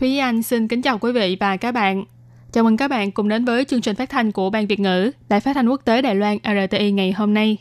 [0.00, 2.04] Thúy Anh xin kính chào quý vị và các bạn.
[2.52, 5.10] Chào mừng các bạn cùng đến với chương trình phát thanh của Ban Việt ngữ
[5.28, 7.56] Đài Phát thanh Quốc tế Đài Loan RTI ngày hôm nay.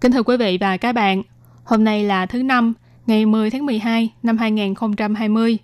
[0.00, 1.22] Kính thưa quý vị và các bạn,
[1.64, 2.74] hôm nay là thứ năm,
[3.06, 5.58] ngày 10 tháng 12 năm 2020,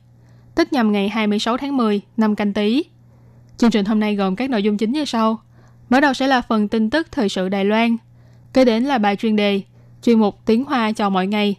[0.55, 2.85] tức nhằm ngày 26 tháng 10 năm canh tí.
[3.57, 5.41] Chương trình hôm nay gồm các nội dung chính như sau.
[5.91, 7.97] Mở đầu sẽ là phần tin tức thời sự Đài Loan.
[8.53, 9.61] Kế đến là bài chuyên đề,
[10.03, 11.57] chuyên mục tiếng Hoa cho mọi ngày,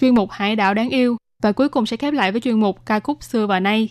[0.00, 2.86] chuyên mục hải đảo đáng yêu và cuối cùng sẽ khép lại với chuyên mục
[2.86, 3.88] ca khúc xưa và nay.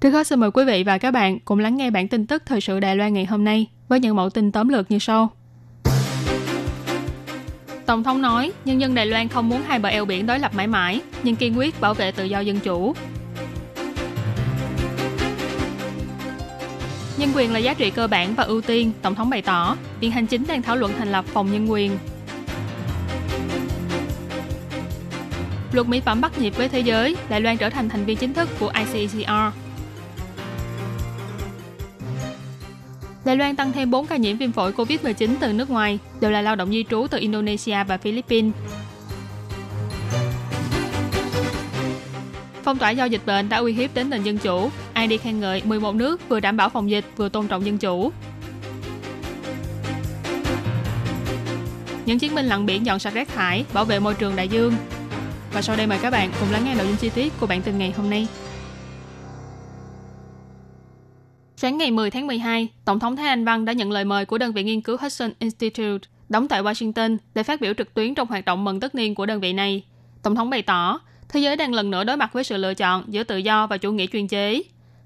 [0.00, 2.42] Trước hết xin mời quý vị và các bạn cùng lắng nghe bản tin tức
[2.46, 5.30] thời sự Đài Loan ngày hôm nay với những mẫu tin tóm lược như sau.
[7.86, 10.52] Tổng thống nói, nhân dân Đài Loan không muốn hai bờ eo biển đối lập
[10.54, 12.94] mãi mãi, nhưng kiên quyết bảo vệ tự do dân chủ.
[17.18, 19.76] Nhân quyền là giá trị cơ bản và ưu tiên, Tổng thống bày tỏ.
[20.00, 21.98] Viện Hành chính đang thảo luận thành lập phòng nhân quyền.
[25.74, 28.34] Luật mỹ phẩm bắt nhịp với thế giới, Đài Loan trở thành thành viên chính
[28.34, 29.30] thức của ICCR.
[33.24, 36.42] Đài Loan tăng thêm 4 ca nhiễm viêm phổi COVID-19 từ nước ngoài, đều là
[36.42, 38.52] lao động di trú từ Indonesia và Philippines.
[42.62, 44.70] Phong tỏa do dịch bệnh đã uy hiếp đến nền dân chủ.
[44.92, 47.78] Ai đi khen ngợi 11 nước vừa đảm bảo phòng dịch vừa tôn trọng dân
[47.78, 48.12] chủ.
[52.06, 54.74] Những chiến binh lặn biển dọn sạch rác thải, bảo vệ môi trường đại dương.
[55.54, 57.62] Và sau đây mời các bạn cùng lắng nghe nội dung chi tiết của bản
[57.62, 58.28] tin ngày hôm nay.
[61.56, 64.38] Sáng ngày 10 tháng 12, Tổng thống Thái Anh Văn đã nhận lời mời của
[64.38, 68.28] đơn vị nghiên cứu Hudson Institute đóng tại Washington để phát biểu trực tuyến trong
[68.28, 69.84] hoạt động mừng tất niên của đơn vị này.
[70.22, 73.04] Tổng thống bày tỏ, thế giới đang lần nữa đối mặt với sự lựa chọn
[73.08, 74.62] giữa tự do và chủ nghĩa chuyên chế.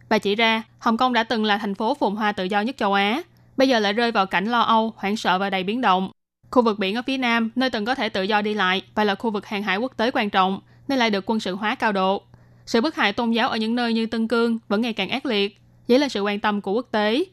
[0.09, 2.77] Bà chỉ ra, Hồng Kông đã từng là thành phố phồn hoa tự do nhất
[2.77, 3.23] châu Á,
[3.57, 6.11] bây giờ lại rơi vào cảnh lo âu, hoảng sợ và đầy biến động.
[6.51, 9.05] Khu vực biển ở phía Nam, nơi từng có thể tự do đi lại và
[9.05, 11.75] là khu vực hàng hải quốc tế quan trọng, nên lại được quân sự hóa
[11.75, 12.23] cao độ.
[12.67, 15.27] Sự bức hại tôn giáo ở những nơi như Tân Cương vẫn ngày càng ác
[15.27, 17.25] liệt, dấy lên sự quan tâm của quốc tế.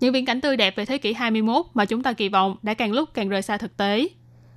[0.00, 2.74] Những viễn cảnh tươi đẹp về thế kỷ 21 mà chúng ta kỳ vọng đã
[2.74, 4.08] càng lúc càng rời xa thực tế.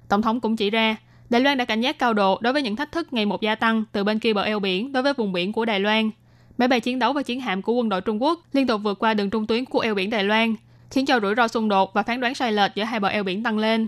[0.10, 0.96] Tổng thống cũng chỉ ra,
[1.30, 3.56] Đài Loan đã cảnh giác cao độ đối với những thách thức ngày một gia
[3.56, 6.10] tăng từ bên kia bờ eo biển đối với vùng biển của Đài Loan.
[6.58, 9.00] Máy bay chiến đấu và chiến hạm của quân đội Trung Quốc liên tục vượt
[9.00, 10.56] qua đường trung tuyến của eo biển Đài Loan,
[10.92, 13.24] khiến cho rủi ro xung đột và phán đoán sai lệch giữa hai bờ eo
[13.24, 13.88] biển tăng lên.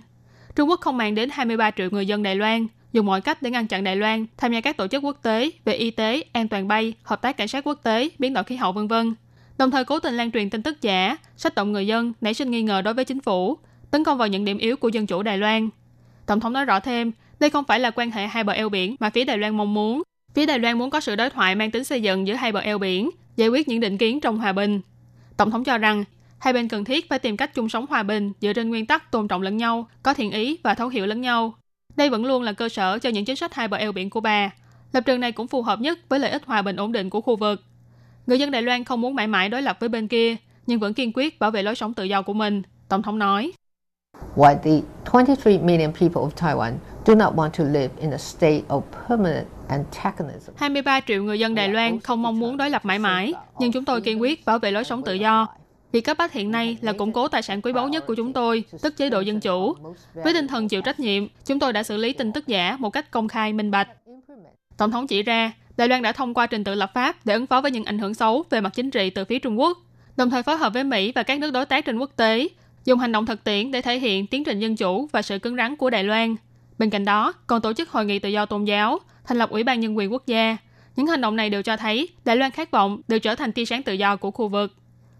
[0.55, 3.51] Trung Quốc không mang đến 23 triệu người dân Đài Loan, dùng mọi cách để
[3.51, 6.47] ngăn chặn Đài Loan tham gia các tổ chức quốc tế về y tế, an
[6.47, 9.15] toàn bay, hợp tác cảnh sát quốc tế, biến đổi khí hậu vân vân
[9.57, 12.51] đồng thời cố tình lan truyền tin tức giả, sách động người dân, nảy sinh
[12.51, 13.57] nghi ngờ đối với chính phủ,
[13.91, 15.69] tấn công vào những điểm yếu của dân chủ Đài Loan.
[16.25, 18.95] Tổng thống nói rõ thêm, đây không phải là quan hệ hai bờ eo biển
[18.99, 20.03] mà phía Đài Loan mong muốn.
[20.33, 22.59] Phía Đài Loan muốn có sự đối thoại mang tính xây dựng giữa hai bờ
[22.59, 24.81] eo biển, giải quyết những định kiến trong hòa bình.
[25.37, 26.03] Tổng thống cho rằng,
[26.39, 29.11] hai bên cần thiết phải tìm cách chung sống hòa bình dựa trên nguyên tắc
[29.11, 31.53] tôn trọng lẫn nhau, có thiện ý và thấu hiểu lẫn nhau.
[31.95, 34.19] Đây vẫn luôn là cơ sở cho những chính sách hai bờ eo biển của
[34.19, 34.49] bà.
[34.93, 37.21] Lập trường này cũng phù hợp nhất với lợi ích hòa bình ổn định của
[37.21, 37.63] khu vực.
[38.27, 40.35] Người dân Đài Loan không muốn mãi mãi đối lập với bên kia,
[40.67, 43.51] nhưng vẫn kiên quyết bảo vệ lối sống tự do của mình, Tổng thống nói.
[44.35, 44.71] While the
[45.13, 46.71] 23 million people of Taiwan
[47.05, 50.51] do not want to live in a state of permanent antagonism.
[50.55, 53.85] 23 triệu người dân Đài Loan không mong muốn đối lập mãi mãi, nhưng chúng
[53.85, 55.47] tôi kiên quyết bảo vệ lối sống tự do.
[55.97, 58.33] Việc cấp bách hiện nay là củng cố tài sản quý báu nhất của chúng
[58.33, 59.75] tôi, tức chế độ dân chủ.
[60.13, 62.89] Với tinh thần chịu trách nhiệm, chúng tôi đã xử lý tin tức giả một
[62.89, 63.87] cách công khai, minh bạch.
[64.77, 67.47] Tổng thống chỉ ra, Đài Loan đã thông qua trình tự lập pháp để ứng
[67.47, 69.77] phó với những ảnh hưởng xấu về mặt chính trị từ phía Trung Quốc,
[70.17, 72.47] đồng thời phối hợp với Mỹ và các nước đối tác trên quốc tế,
[72.85, 75.55] dùng hành động thực tiễn để thể hiện tiến trình dân chủ và sự cứng
[75.55, 76.35] rắn của Đài Loan.
[76.77, 79.63] Bên cạnh đó, còn tổ chức hội nghị tự do tôn giáo, thành lập Ủy
[79.63, 80.57] ban Nhân quyền Quốc gia.
[80.95, 83.65] Những hành động này đều cho thấy Đài Loan khát vọng được trở thành tia
[83.65, 84.76] sáng tự do của khu vực.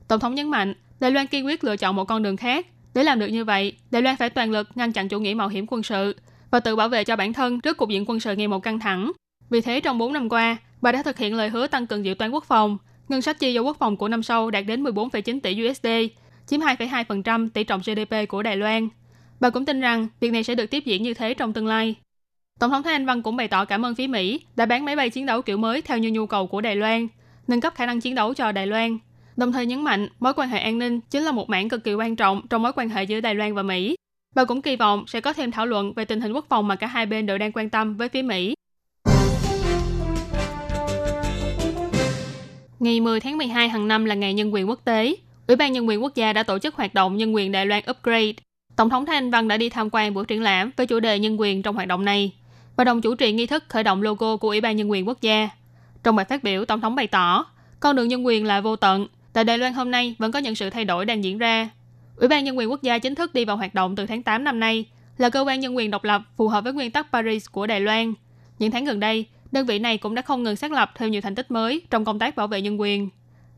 [0.08, 2.68] Tổng thống nhấn mạnh, Đài Loan kiên quyết lựa chọn một con đường khác.
[2.94, 5.48] Để làm được như vậy, Đài Loan phải toàn lực ngăn chặn chủ nghĩa mạo
[5.48, 6.16] hiểm quân sự
[6.52, 8.80] và tự bảo vệ cho bản thân trước cục diện quân sự ngày một căng
[8.80, 9.12] thẳng,
[9.50, 12.14] vì thế trong 4 năm qua, bà đã thực hiện lời hứa tăng cường dự
[12.14, 12.78] toán quốc phòng.
[13.10, 15.88] Ngân sách chi cho quốc phòng của năm sau đạt đến 14,9 tỷ USD,
[16.48, 18.90] chiếm 2,2% tỷ trọng GDP của Đài Loan.
[19.40, 21.96] Bà cũng tin rằng việc này sẽ được tiếp diễn như thế trong tương lai.
[22.60, 24.96] Tổng thống Thái Anh Văn cũng bày tỏ cảm ơn phía Mỹ đã bán máy
[24.96, 27.08] bay chiến đấu kiểu mới theo như nhu cầu của Đài Loan,
[27.48, 28.98] nâng cấp khả năng chiến đấu cho Đài Loan.
[29.38, 31.94] Đồng thời nhấn mạnh mối quan hệ an ninh chính là một mảng cực kỳ
[31.94, 33.96] quan trọng trong mối quan hệ giữa Đài Loan và Mỹ.
[34.36, 36.76] Bà cũng kỳ vọng sẽ có thêm thảo luận về tình hình quốc phòng mà
[36.76, 38.56] cả hai bên đều đang quan tâm với phía Mỹ
[42.80, 45.16] Ngày 10 tháng 12 hàng năm là ngày nhân quyền quốc tế.
[45.48, 47.84] Ủy ban Nhân quyền quốc gia đã tổ chức hoạt động Nhân quyền Đài Loan
[47.90, 48.34] Upgrade.
[48.76, 51.40] Tổng thống Thanh Văn đã đi tham quan buổi triển lãm với chủ đề nhân
[51.40, 52.34] quyền trong hoạt động này
[52.76, 55.22] và đồng chủ trì nghi thức khởi động logo của Ủy ban Nhân quyền quốc
[55.22, 55.50] gia.
[56.04, 57.46] Trong bài phát biểu, Tổng thống bày tỏ,
[57.80, 59.08] con đường nhân quyền là vô tận.
[59.38, 61.70] Tại Đài Loan hôm nay vẫn có những sự thay đổi đang diễn ra.
[62.16, 64.44] Ủy ban Nhân quyền quốc gia chính thức đi vào hoạt động từ tháng 8
[64.44, 64.86] năm nay,
[65.18, 67.80] là cơ quan nhân quyền độc lập phù hợp với nguyên tắc Paris của Đài
[67.80, 68.14] Loan.
[68.60, 71.22] Những tháng gần đây, đơn vị này cũng đã không ngừng xác lập thêm nhiều
[71.22, 73.10] thành tích mới trong công tác bảo vệ nhân quyền.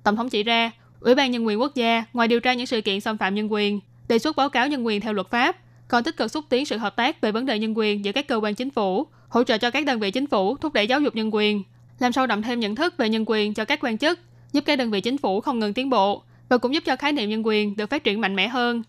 [0.04, 2.82] Tổng thống chỉ ra, Ủy ban Nhân quyền quốc gia ngoài điều tra những sự
[2.82, 6.04] kiện xâm phạm nhân quyền, đề xuất báo cáo nhân quyền theo luật pháp, còn
[6.04, 8.36] tích cực xúc tiến sự hợp tác về vấn đề nhân quyền giữa các cơ
[8.36, 11.16] quan chính phủ, hỗ trợ cho các đơn vị chính phủ thúc đẩy giáo dục
[11.16, 11.64] nhân quyền,
[12.00, 14.20] làm sâu đậm thêm nhận thức về nhân quyền cho các quan chức,
[14.52, 17.12] giúp các đơn vị chính phủ không ngừng tiến bộ và cũng giúp cho khái
[17.12, 18.84] niệm nhân quyền được phát triển mạnh mẽ hơn.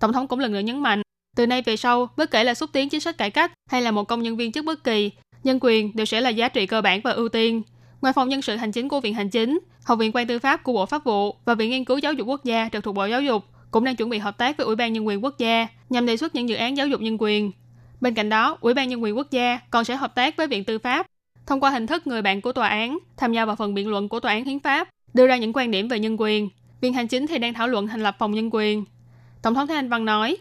[0.00, 1.02] Tổng thống cũng lần nữa nhấn mạnh,
[1.36, 3.90] từ nay về sau, bất kể là xúc tiến chính sách cải cách hay là
[3.90, 5.10] một công nhân viên chức bất kỳ,
[5.44, 7.62] nhân quyền đều sẽ là giá trị cơ bản và ưu tiên.
[8.00, 10.62] Ngoài phòng nhân sự hành chính của Viện Hành Chính, Học viện quan tư pháp
[10.62, 13.06] của Bộ Pháp vụ và Viện Nghiên cứu Giáo dục Quốc gia trực thuộc Bộ
[13.06, 15.66] Giáo dục cũng đang chuẩn bị hợp tác với Ủy ban Nhân quyền Quốc gia
[15.90, 17.52] nhằm đề xuất những dự án giáo dục nhân quyền.
[18.00, 20.64] Bên cạnh đó, Ủy ban Nhân quyền Quốc gia còn sẽ hợp tác với Viện
[20.64, 21.06] Tư pháp
[21.46, 24.08] thông qua hình thức người bạn của tòa án tham gia vào phần biện luận
[24.08, 26.48] của tòa án hiến pháp, đưa ra những quan điểm về nhân quyền.
[26.80, 28.84] Viện Hành chính thì đang thảo luận thành lập phòng nhân quyền.
[29.42, 30.36] Tổng thống Thái Anh Văn nói,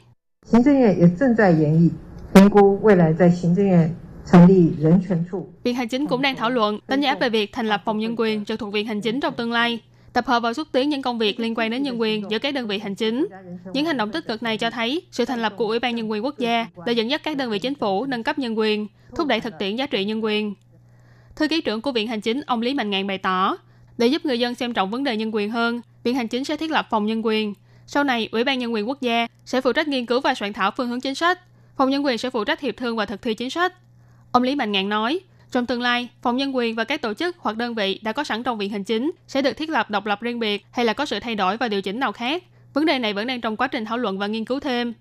[5.63, 8.15] Viện Hành chính cũng đang thảo luận đánh giá về việc thành lập phòng nhân
[8.17, 9.79] quyền trực thuộc Viện Hành chính trong tương lai,
[10.13, 12.53] tập hợp và xúc tiến những công việc liên quan đến nhân quyền giữa các
[12.53, 13.27] đơn vị hành chính.
[13.73, 16.11] Những hành động tích cực này cho thấy sự thành lập của Ủy ban Nhân
[16.11, 18.87] quyền Quốc gia đã dẫn dắt các đơn vị chính phủ nâng cấp nhân quyền,
[19.15, 20.53] thúc đẩy thực tiễn giá trị nhân quyền.
[21.35, 23.57] Thư ký trưởng của Viện Hành chính ông Lý Mạnh Ngạn bày tỏ,
[23.97, 26.57] để giúp người dân xem trọng vấn đề nhân quyền hơn, Viện Hành chính sẽ
[26.57, 27.53] thiết lập phòng nhân quyền.
[27.87, 30.53] Sau này, Ủy ban Nhân quyền Quốc gia sẽ phụ trách nghiên cứu và soạn
[30.53, 31.39] thảo phương hướng chính sách.
[31.77, 33.73] Phòng nhân quyền sẽ phụ trách hiệp thương và thực thi chính sách.
[34.31, 35.19] Ông Lý Mạnh Ngạn nói,
[35.51, 38.23] trong tương lai, phòng nhân quyền và các tổ chức hoặc đơn vị đã có
[38.23, 40.93] sẵn trong viện hành chính sẽ được thiết lập độc lập riêng biệt hay là
[40.93, 42.43] có sự thay đổi và điều chỉnh nào khác.
[42.73, 44.93] Vấn đề này vẫn đang trong quá trình thảo luận và nghiên cứu thêm.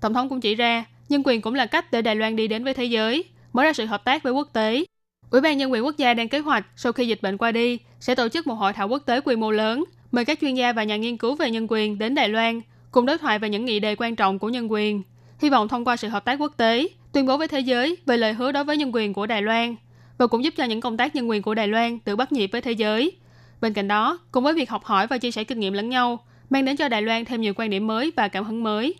[0.00, 2.64] Tổng thống cũng chỉ ra, nhân quyền cũng là cách để Đài Loan đi đến
[2.64, 4.84] với thế giới, mở ra sự hợp tác với quốc tế.
[5.30, 7.78] Ủy ban Nhân quyền Quốc gia đang kế hoạch sau khi dịch bệnh qua đi
[8.00, 10.72] sẽ tổ chức một hội thảo quốc tế quy mô lớn, mời các chuyên gia
[10.72, 12.60] và nhà nghiên cứu về nhân quyền đến Đài Loan
[12.90, 15.02] cùng đối thoại về những nghị đề quan trọng của nhân quyền.
[15.38, 18.16] Hy vọng thông qua sự hợp tác quốc tế, tuyên bố với thế giới về
[18.16, 19.76] lời hứa đối với nhân quyền của Đài Loan
[20.18, 22.46] và cũng giúp cho những công tác nhân quyền của Đài Loan tự bắt nhịp
[22.52, 23.12] với thế giới.
[23.60, 26.18] Bên cạnh đó, cùng với việc học hỏi và chia sẻ kinh nghiệm lẫn nhau,
[26.50, 28.94] mang đến cho Đài Loan thêm nhiều quan điểm mới và cảm hứng mới.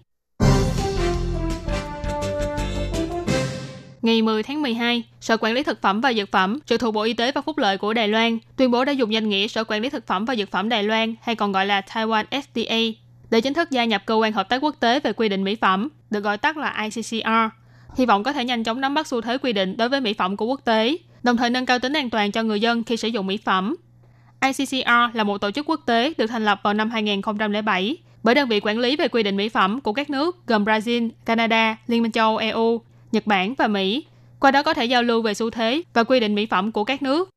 [4.02, 7.02] Ngày 10 tháng 12, Sở Quản lý Thực phẩm và Dược phẩm trực thuộc Bộ
[7.02, 9.64] Y tế và Phúc lợi của Đài Loan tuyên bố đã dùng danh nghĩa Sở
[9.64, 12.93] Quản lý Thực phẩm và Dược phẩm Đài Loan hay còn gọi là Taiwan FDA
[13.31, 15.55] để chính thức gia nhập cơ quan hợp tác quốc tế về quy định mỹ
[15.55, 17.29] phẩm, được gọi tắt là ICCR.
[17.97, 20.12] Hy vọng có thể nhanh chóng nắm bắt xu thế quy định đối với mỹ
[20.12, 22.97] phẩm của quốc tế, đồng thời nâng cao tính an toàn cho người dân khi
[22.97, 23.76] sử dụng mỹ phẩm.
[24.41, 28.49] ICCR là một tổ chức quốc tế được thành lập vào năm 2007 bởi đơn
[28.49, 32.02] vị quản lý về quy định mỹ phẩm của các nước gồm Brazil, Canada, Liên
[32.02, 32.82] minh châu Âu EU,
[33.12, 34.05] Nhật Bản và Mỹ.
[34.41, 36.85] Qua đó có thể giao lưu về xu thế và quy định mỹ phẩm của
[36.85, 37.29] các nước.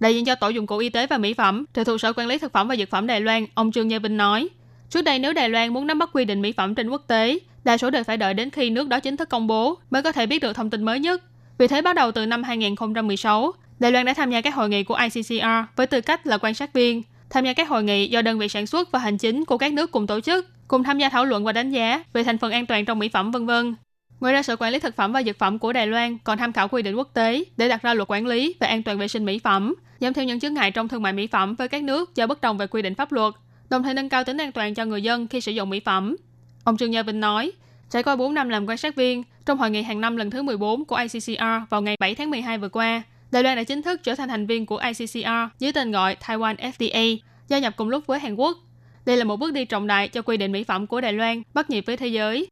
[0.00, 2.26] Đại diện cho Tổ dụng cụ y tế và mỹ phẩm, trực thuộc Sở Quản
[2.26, 4.48] lý Thực phẩm và Dược phẩm Đài Loan, ông Trương Gia Vinh nói,
[4.90, 7.38] trước đây nếu Đài Loan muốn nắm bắt quy định mỹ phẩm trên quốc tế,
[7.64, 10.12] đa số đều phải đợi đến khi nước đó chính thức công bố mới có
[10.12, 11.22] thể biết được thông tin mới nhất.
[11.58, 14.84] Vì thế bắt đầu từ năm 2016, Đài Loan đã tham gia các hội nghị
[14.84, 15.46] của ICCR
[15.76, 18.48] với tư cách là quan sát viên, tham gia các hội nghị do đơn vị
[18.48, 21.24] sản xuất và hành chính của các nước cùng tổ chức, cùng tham gia thảo
[21.24, 23.74] luận và đánh giá về thành phần an toàn trong mỹ phẩm vân vân.
[24.22, 26.52] Ngoài ra, Sở Quản lý Thực phẩm và Dược phẩm của Đài Loan còn tham
[26.52, 29.08] khảo quy định quốc tế để đặt ra luật quản lý về an toàn vệ
[29.08, 31.82] sinh mỹ phẩm, giảm thiểu những chướng ngại trong thương mại mỹ phẩm với các
[31.82, 33.34] nước do bất đồng về quy định pháp luật,
[33.70, 36.16] đồng thời nâng cao tính an toàn cho người dân khi sử dụng mỹ phẩm.
[36.64, 37.52] Ông Trương Gia Vinh nói,
[37.90, 40.42] trải qua 4 năm làm quan sát viên, trong hội nghị hàng năm lần thứ
[40.42, 44.00] 14 của ICCR vào ngày 7 tháng 12 vừa qua, Đài Loan đã chính thức
[44.02, 47.16] trở thành thành viên của ICCR dưới tên gọi Taiwan FDA,
[47.48, 48.58] gia nhập cùng lúc với Hàn Quốc.
[49.06, 51.42] Đây là một bước đi trọng đại cho quy định mỹ phẩm của Đài Loan
[51.54, 52.46] bắt nhịp với thế giới.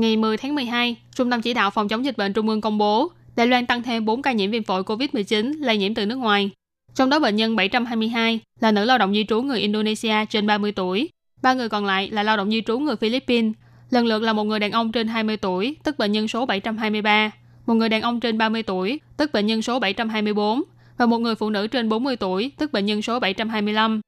[0.00, 2.78] Ngày 10 tháng 12, Trung tâm Chỉ đạo Phòng chống dịch bệnh Trung ương công
[2.78, 6.16] bố Đài Loan tăng thêm 4 ca nhiễm viêm phổi COVID-19 lây nhiễm từ nước
[6.16, 6.50] ngoài.
[6.94, 10.72] Trong đó bệnh nhân 722 là nữ lao động di trú người Indonesia trên 30
[10.72, 11.08] tuổi,
[11.42, 13.52] ba người còn lại là lao động di trú người Philippines,
[13.90, 17.30] lần lượt là một người đàn ông trên 20 tuổi, tức bệnh nhân số 723,
[17.66, 20.62] một người đàn ông trên 30 tuổi, tức bệnh nhân số 724,
[20.98, 24.00] và một người phụ nữ trên 40 tuổi, tức bệnh nhân số 725.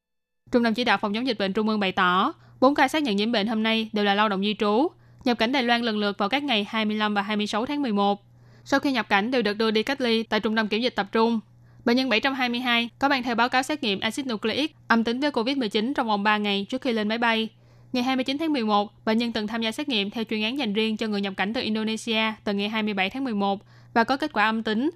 [0.53, 3.03] Trung tâm Chỉ đạo Phòng chống dịch bệnh Trung ương bày tỏ, 4 ca xác
[3.03, 4.89] nhận nhiễm bệnh hôm nay đều là lao động di trú,
[5.25, 8.25] nhập cảnh Đài Loan lần lượt vào các ngày 25 và 26 tháng 11.
[8.65, 10.97] Sau khi nhập cảnh đều được đưa đi cách ly tại trung tâm kiểm dịch
[10.97, 11.41] tập trung.
[11.85, 15.31] Bệnh nhân 722 có mang theo báo cáo xét nghiệm axit nucleic âm tính với
[15.31, 17.49] COVID-19 trong vòng 3 ngày trước khi lên máy bay.
[17.93, 20.73] Ngày 29 tháng 11, bệnh nhân từng tham gia xét nghiệm theo chuyên án dành
[20.73, 23.61] riêng cho người nhập cảnh từ Indonesia từ ngày 27 tháng 11
[23.95, 24.91] và có kết quả âm tính.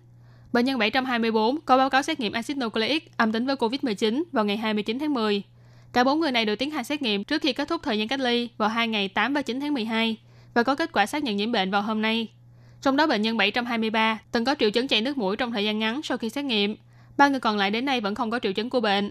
[0.53, 4.45] Bệnh nhân 724 có báo cáo xét nghiệm axit nucleic âm tính với COVID-19 vào
[4.45, 5.43] ngày 29 tháng 10.
[5.97, 8.09] Cả bốn người này được tiến hành xét nghiệm trước khi kết thúc thời gian
[8.09, 10.17] cách ly vào hai ngày 8 và 9 tháng 12
[10.55, 12.29] và có kết quả xác nhận nhiễm bệnh vào hôm nay.
[12.83, 15.79] Trong đó bệnh nhân 723 từng có triệu chứng chảy nước mũi trong thời gian
[15.79, 16.77] ngắn sau khi xét nghiệm.
[17.17, 19.11] Ba người còn lại đến nay vẫn không có triệu chứng của bệnh.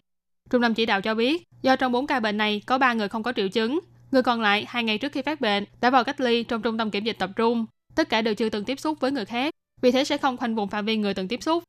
[0.49, 3.07] Trung tâm chỉ đạo cho biết, do trong 4 ca bệnh này có 3 người
[3.07, 3.79] không có triệu chứng,
[4.11, 6.77] người còn lại hai ngày trước khi phát bệnh đã vào cách ly trong trung
[6.77, 7.65] tâm kiểm dịch tập trung.
[7.95, 10.55] Tất cả đều chưa từng tiếp xúc với người khác, vì thế sẽ không khoanh
[10.55, 11.63] vùng phạm vi người từng tiếp xúc.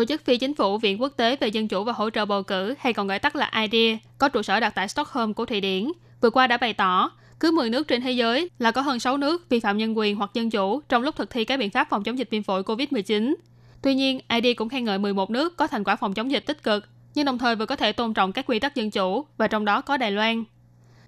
[0.00, 2.42] Tổ chức phi chính phủ Viện Quốc tế về Dân chủ và Hỗ trợ bầu
[2.42, 5.60] cử hay còn gọi tắt là IDEA có trụ sở đặt tại Stockholm của Thụy
[5.60, 9.00] Điển vừa qua đã bày tỏ cứ 10 nước trên thế giới là có hơn
[9.00, 11.70] 6 nước vi phạm nhân quyền hoặc dân chủ trong lúc thực thi các biện
[11.70, 13.34] pháp phòng chống dịch viêm phổi COVID-19.
[13.82, 16.62] Tuy nhiên, ID cũng khen ngợi 11 nước có thành quả phòng chống dịch tích
[16.62, 19.48] cực, nhưng đồng thời vừa có thể tôn trọng các quy tắc dân chủ và
[19.48, 20.44] trong đó có Đài Loan.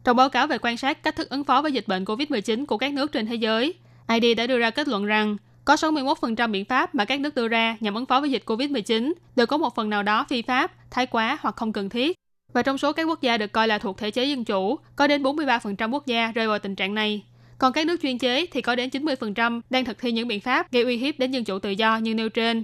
[0.05, 2.79] Trong báo cáo về quan sát cách thức ứng phó với dịch bệnh COVID-19 của
[2.79, 3.75] các nước trên thế giới,
[4.09, 7.49] ID đã đưa ra kết luận rằng có 61% biện pháp mà các nước đưa
[7.49, 10.91] ra nhằm ứng phó với dịch COVID-19 đều có một phần nào đó phi pháp,
[10.91, 12.17] thái quá hoặc không cần thiết.
[12.53, 15.07] Và trong số các quốc gia được coi là thuộc thể chế dân chủ, có
[15.07, 17.23] đến 43% quốc gia rơi vào tình trạng này.
[17.59, 20.73] Còn các nước chuyên chế thì có đến 90% đang thực thi những biện pháp
[20.73, 22.63] gây uy hiếp đến dân chủ tự do như nêu trên.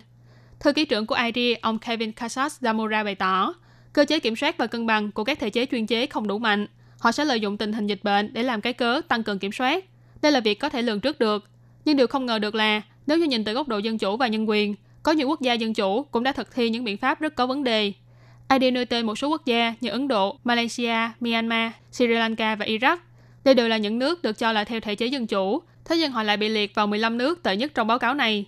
[0.60, 3.54] Thư ký trưởng của IDEA, ông Kevin Casas Zamora bày tỏ,
[3.92, 6.38] cơ chế kiểm soát và cân bằng của các thể chế chuyên chế không đủ
[6.38, 6.66] mạnh.
[6.98, 9.52] Họ sẽ lợi dụng tình hình dịch bệnh để làm cái cớ tăng cường kiểm
[9.52, 9.84] soát.
[10.22, 11.44] Đây là việc có thể lường trước được.
[11.88, 14.28] Nhưng điều không ngờ được là nếu như nhìn từ góc độ dân chủ và
[14.28, 17.20] nhân quyền, có nhiều quốc gia dân chủ cũng đã thực thi những biện pháp
[17.20, 17.92] rất có vấn đề.
[18.50, 22.66] IDEA nêu tên một số quốc gia như Ấn Độ, Malaysia, Myanmar, Sri Lanka và
[22.66, 22.96] Iraq.
[23.44, 26.12] Đây đều là những nước được cho là theo thể chế dân chủ, thế nhưng
[26.12, 28.46] họ lại bị liệt vào 15 nước tệ nhất trong báo cáo này.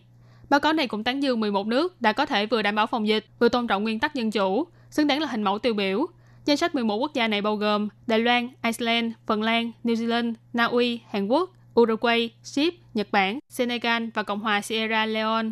[0.51, 3.09] Báo cáo này cũng tán dương 11 nước đã có thể vừa đảm bảo phòng
[3.09, 6.07] dịch, vừa tôn trọng nguyên tắc dân chủ, xứng đáng là hình mẫu tiêu biểu.
[6.45, 10.33] Danh sách 11 quốc gia này bao gồm Đài Loan, Iceland, Phần Lan, New Zealand,
[10.53, 15.49] Na Uy, Hàn Quốc, Uruguay, Ship, Nhật Bản, Senegal và Cộng hòa Sierra Leone.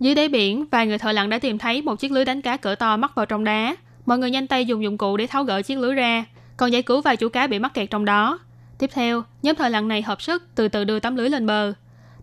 [0.00, 2.56] Dưới đáy biển, vài người thợ lặn đã tìm thấy một chiếc lưới đánh cá
[2.56, 3.76] cỡ to mắc vào trong đá.
[4.06, 6.24] Mọi người nhanh tay dùng dụng cụ để tháo gỡ chiếc lưới ra,
[6.56, 8.38] còn giải cứu vài chú cá bị mắc kẹt trong đó.
[8.78, 11.72] Tiếp theo, nhóm thợ lặn này hợp sức từ từ đưa tấm lưới lên bờ.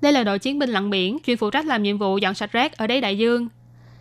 [0.01, 2.51] Đây là đội chiến binh lặn biển chuyên phụ trách làm nhiệm vụ dọn sạch
[2.51, 3.47] rác ở đáy đại dương.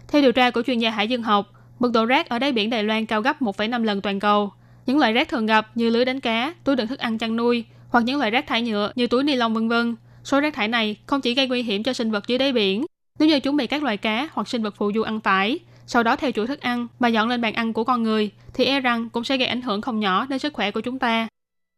[0.09, 1.47] Theo điều tra của chuyên gia hải dương học,
[1.79, 4.53] mực độ rác ở đáy biển Đài Loan cao gấp 1,5 lần toàn cầu.
[4.87, 7.65] Những loại rác thường gặp như lưới đánh cá, túi đựng thức ăn chăn nuôi
[7.89, 9.97] hoặc những loại rác thải nhựa như túi ni lông vân vân.
[10.25, 12.87] Số rác thải này không chỉ gây nguy hiểm cho sinh vật dưới đáy biển,
[13.19, 16.03] nếu như chúng bị các loài cá hoặc sinh vật phù du ăn phải, sau
[16.03, 18.81] đó theo chuỗi thức ăn mà dọn lên bàn ăn của con người, thì e
[18.81, 21.29] rằng cũng sẽ gây ảnh hưởng không nhỏ đến sức khỏe của chúng ta.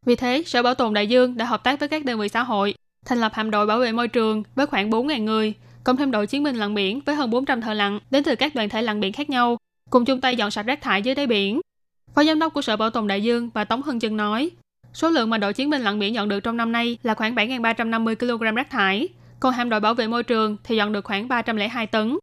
[0.05, 2.43] Vì thế, Sở Bảo tồn Đại Dương đã hợp tác với các đơn vị xã
[2.43, 2.73] hội,
[3.05, 6.27] thành lập hạm đội bảo vệ môi trường với khoảng 4.000 người, cộng thêm đội
[6.27, 8.99] chiến binh lặn biển với hơn 400 thợ lặn đến từ các đoàn thể lặn
[8.99, 9.57] biển khác nhau,
[9.89, 11.61] cùng chung tay dọn sạch rác thải dưới đáy biển.
[12.15, 14.51] Phó giám đốc của Sở Bảo tồn Đại Dương bà Tống Hân Trân nói,
[14.93, 17.35] số lượng mà đội chiến binh lặn biển nhận được trong năm nay là khoảng
[17.35, 19.07] 7.350 kg rác thải,
[19.39, 22.17] còn hạm đội bảo vệ môi trường thì dọn được khoảng 302 tấn.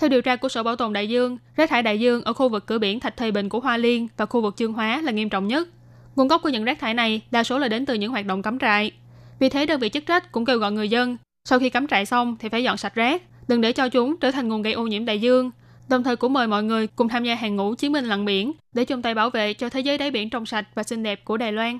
[0.00, 2.48] Theo điều tra của Sở Bảo tồn Đại Dương, rác thải đại dương ở khu
[2.48, 5.12] vực cửa biển Thạch Thầy Bình của Hoa Liên và khu vực Chương Hóa là
[5.12, 5.68] nghiêm trọng nhất.
[6.16, 8.42] Nguồn gốc của những rác thải này đa số là đến từ những hoạt động
[8.42, 8.90] cắm trại.
[9.38, 11.16] Vì thế đơn vị chức trách cũng kêu gọi người dân
[11.48, 14.30] sau khi cắm trại xong thì phải dọn sạch rác, đừng để cho chúng trở
[14.30, 15.50] thành nguồn gây ô nhiễm đại dương.
[15.88, 18.52] Đồng thời cũng mời mọi người cùng tham gia hàng ngũ chiến binh lặn biển
[18.72, 21.24] để chung tay bảo vệ cho thế giới đáy biển trong sạch và xinh đẹp
[21.24, 21.78] của Đài Loan.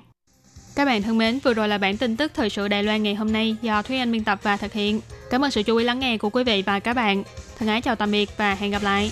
[0.75, 3.15] Các bạn thân mến, vừa rồi là bản tin tức thời sự Đài Loan ngày
[3.15, 5.01] hôm nay do Thúy Anh biên tập và thực hiện.
[5.29, 7.23] Cảm ơn sự chú ý lắng nghe của quý vị và các bạn.
[7.59, 9.11] Thân ái chào tạm biệt và hẹn gặp lại.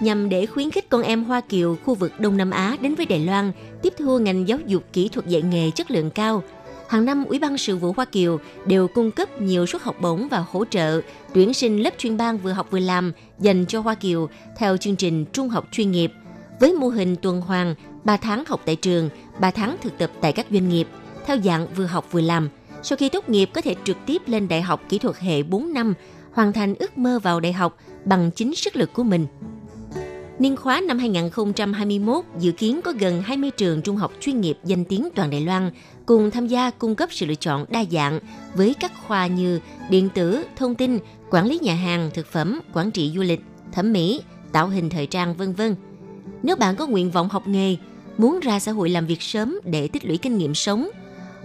[0.00, 3.06] nhằm để khuyến khích con em Hoa Kiều khu vực Đông Nam Á đến với
[3.06, 6.42] Đài Loan tiếp thu ngành giáo dục kỹ thuật dạy nghề chất lượng cao.
[6.90, 10.28] Hàng năm, Ủy ban sự vụ Hoa Kiều đều cung cấp nhiều suất học bổng
[10.28, 11.00] và hỗ trợ
[11.34, 14.96] tuyển sinh lớp chuyên ban vừa học vừa làm dành cho Hoa Kiều theo chương
[14.96, 16.12] trình trung học chuyên nghiệp
[16.60, 19.08] với mô hình tuần hoàn 3 tháng học tại trường,
[19.40, 20.88] 3 tháng thực tập tại các doanh nghiệp
[21.26, 22.48] theo dạng vừa học vừa làm.
[22.82, 25.72] Sau khi tốt nghiệp có thể trực tiếp lên đại học kỹ thuật hệ 4
[25.72, 25.94] năm,
[26.32, 29.26] hoàn thành ước mơ vào đại học bằng chính sức lực của mình.
[30.40, 34.84] Niên khóa năm 2021 dự kiến có gần 20 trường trung học chuyên nghiệp danh
[34.84, 35.70] tiếng toàn Đài Loan
[36.06, 38.20] cùng tham gia cung cấp sự lựa chọn đa dạng
[38.54, 40.98] với các khoa như điện tử, thông tin,
[41.30, 43.40] quản lý nhà hàng, thực phẩm, quản trị du lịch,
[43.72, 45.76] thẩm mỹ, tạo hình thời trang vân vân.
[46.42, 47.76] Nếu bạn có nguyện vọng học nghề,
[48.18, 50.88] muốn ra xã hội làm việc sớm để tích lũy kinh nghiệm sống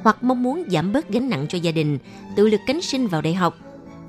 [0.03, 1.97] hoặc mong muốn giảm bớt gánh nặng cho gia đình,
[2.35, 3.57] tự lực cánh sinh vào đại học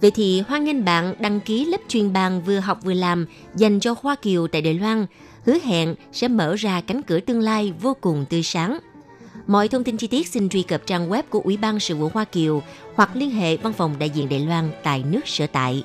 [0.01, 3.81] Vậy thì hoan nghênh bạn đăng ký lớp chuyên bàn vừa học vừa làm dành
[3.81, 5.07] cho Hoa Kiều tại Đài Loan,
[5.45, 8.79] hứa hẹn sẽ mở ra cánh cửa tương lai vô cùng tươi sáng.
[9.47, 12.11] Mọi thông tin chi tiết xin truy cập trang web của Ủy ban Sự vụ
[12.15, 12.63] Hoa Kiều
[12.95, 15.85] hoặc liên hệ văn phòng đại diện Đài Loan tại nước sở tại.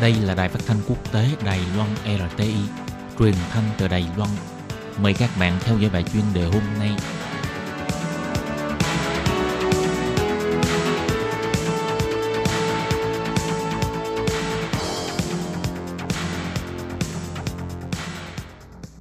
[0.00, 2.54] Đây là đài phát thanh quốc tế Đài Loan RTI,
[3.18, 4.30] truyền thanh từ Đài Loan.
[5.02, 6.90] Mời các bạn theo dõi bài chuyên đề hôm nay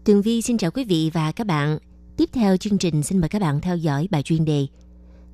[0.05, 1.77] Tường Vi xin chào quý vị và các bạn.
[2.17, 4.67] Tiếp theo chương trình xin mời các bạn theo dõi bài chuyên đề.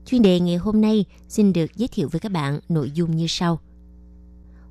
[0.06, 3.28] Chuyên đề ngày hôm nay xin được giới thiệu với các bạn nội dung như
[3.28, 3.60] sau.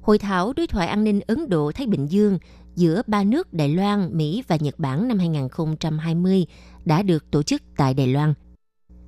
[0.02, 2.38] Hội thảo đối thoại an ninh Ấn Độ-Thái Bình Dương
[2.76, 6.46] giữa ba nước Đài Loan, Mỹ và Nhật Bản năm 2020
[6.84, 8.34] đã được tổ chức tại Đài Loan.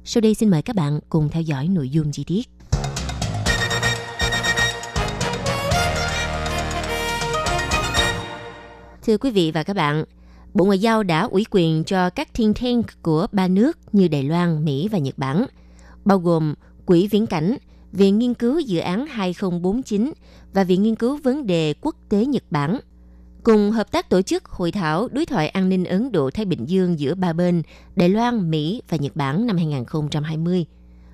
[0.04, 2.48] Sau đây xin mời các bạn cùng theo dõi nội dung chi tiết.
[9.02, 10.04] Thưa quý vị và các bạn,
[10.54, 14.22] Bộ Ngoại giao đã ủy quyền cho các think tank của ba nước như Đài
[14.22, 15.46] Loan, Mỹ và Nhật Bản,
[16.04, 16.54] bao gồm
[16.86, 17.56] Quỹ Viễn Cảnh,
[17.92, 20.12] Viện Nghiên cứu Dự án 2049
[20.52, 22.80] và Viện Nghiên cứu Vấn đề Quốc tế Nhật Bản,
[23.42, 26.98] cùng hợp tác tổ chức hội thảo đối thoại an ninh Ấn Độ-Thái Bình Dương
[26.98, 27.62] giữa ba bên
[27.96, 30.66] Đài Loan, Mỹ và Nhật Bản năm 2020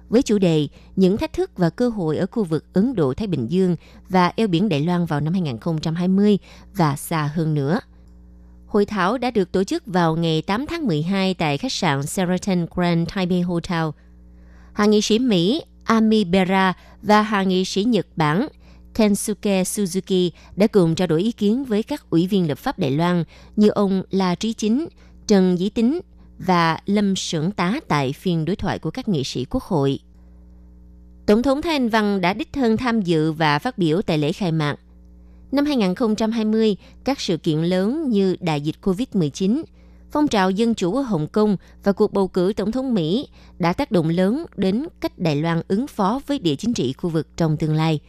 [0.08, 3.46] với chủ đề Những thách thức và cơ hội ở khu vực Ấn Độ-Thái Bình
[3.50, 3.76] Dương
[4.08, 6.38] và eo biển Đài Loan vào năm 2020
[6.76, 7.80] và xa hơn nữa.
[8.68, 12.66] Hội thảo đã được tổ chức vào ngày 8 tháng 12 tại khách sạn Sheraton
[12.74, 13.84] Grand Taipei Hotel.
[14.72, 16.72] Hạ nghị sĩ Mỹ Ami Bera
[17.02, 18.48] và hạ nghị sĩ Nhật Bản
[18.94, 22.90] Kensuke Suzuki đã cùng trao đổi ý kiến với các ủy viên lập pháp Đài
[22.90, 23.24] Loan
[23.56, 24.86] như ông La Trí Chính,
[25.26, 26.00] Trần Dĩ Tính
[26.38, 29.98] và Lâm Sưởng Tá tại phiên đối thoại của các nghị sĩ quốc hội.
[31.26, 34.32] Tổng thống Thái Anh Văn đã đích thân tham dự và phát biểu tại lễ
[34.32, 34.76] khai mạc.
[35.52, 39.62] Năm 2020, các sự kiện lớn như đại dịch COVID-19,
[40.10, 43.28] phong trào dân chủ ở Hồng Kông và cuộc bầu cử tổng thống Mỹ
[43.58, 47.10] đã tác động lớn đến cách Đài Loan ứng phó với địa chính trị khu
[47.10, 48.00] vực trong tương lai.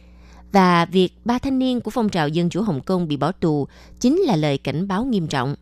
[0.52, 3.68] Và việc ba thanh niên của phong trào dân chủ Hồng Kông bị bỏ tù
[4.00, 5.54] chính là lời cảnh báo nghiêm trọng.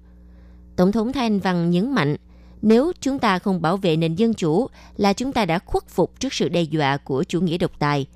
[0.77, 2.17] Tổng thống Thái Anh Văn nhấn mạnh,
[2.63, 6.21] nếu chúng ta không bảo vệ nền dân chủ là chúng ta đã khuất phục
[6.21, 8.07] trước sự đe dọa của chủ nghĩa độc tài.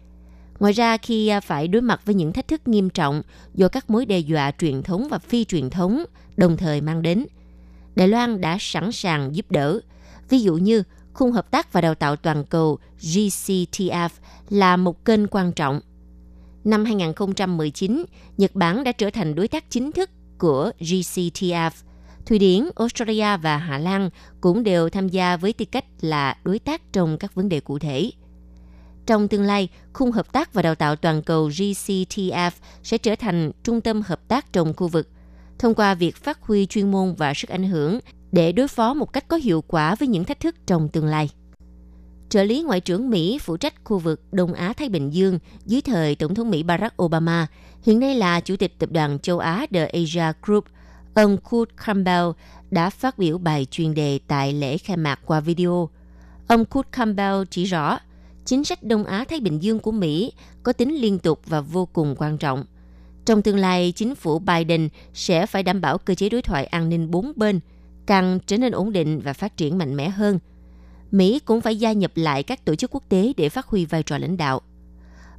[0.63, 3.23] Ngoài ra, khi à, phải đối mặt với những thách thức nghiêm trọng
[3.55, 6.05] do các mối đe dọa truyền thống và phi truyền thống
[6.37, 7.27] đồng thời mang đến–
[7.97, 9.81] Đài Loan đã sẵn sàng giúp đỡ.
[10.29, 14.09] Ví dụ như khung hợp tác và đào tạo toàn cầu GCTF
[14.51, 15.81] là một kênh quan trọng.
[16.65, 18.05] Năm 2019,
[18.39, 21.71] Nhật Bản đã trở thành đối tác chính thức của GCTF.
[22.27, 26.59] Thụy Điển, Australia và Hà Lan cũng đều tham gia với tư cách là đối
[26.59, 28.11] tác trong các vấn đề cụ thể.
[29.07, 32.51] Trong tương lai, khung hợp tác và đào tạo toàn cầu GCTF
[32.83, 35.09] sẽ trở thành trung tâm hợp tác trong khu vực–
[35.63, 37.99] thông qua việc phát huy chuyên môn và sức ảnh hưởng
[38.33, 41.31] để đối phó một cách có hiệu quả với những thách thức trong tương lai.
[42.29, 46.15] Trợ lý Ngoại trưởng Mỹ phụ trách khu vực Đông Á-Thái Bình Dương dưới thời
[46.15, 47.47] Tổng thống Mỹ Barack Obama,
[47.83, 50.65] hiện nay là Chủ tịch Tập đoàn châu Á The Asia Group,
[51.15, 52.27] ông Kurt Campbell
[52.71, 55.89] đã phát biểu bài chuyên đề tại lễ khai mạc qua video.
[56.49, 57.99] Ông Kurt Campbell chỉ rõ,
[58.45, 62.15] chính sách Đông Á-Thái Bình Dương của Mỹ có tính liên tục và vô cùng
[62.19, 62.65] quan trọng–
[63.25, 66.89] trong tương lai, chính phủ Biden sẽ phải đảm bảo cơ chế đối thoại an
[66.89, 67.61] ninh bốn bên
[68.07, 70.39] càng trở nên ổn định và phát triển mạnh mẽ hơn.
[71.11, 74.03] Mỹ cũng phải gia nhập lại các tổ chức quốc tế để phát huy vai
[74.03, 74.61] trò lãnh đạo.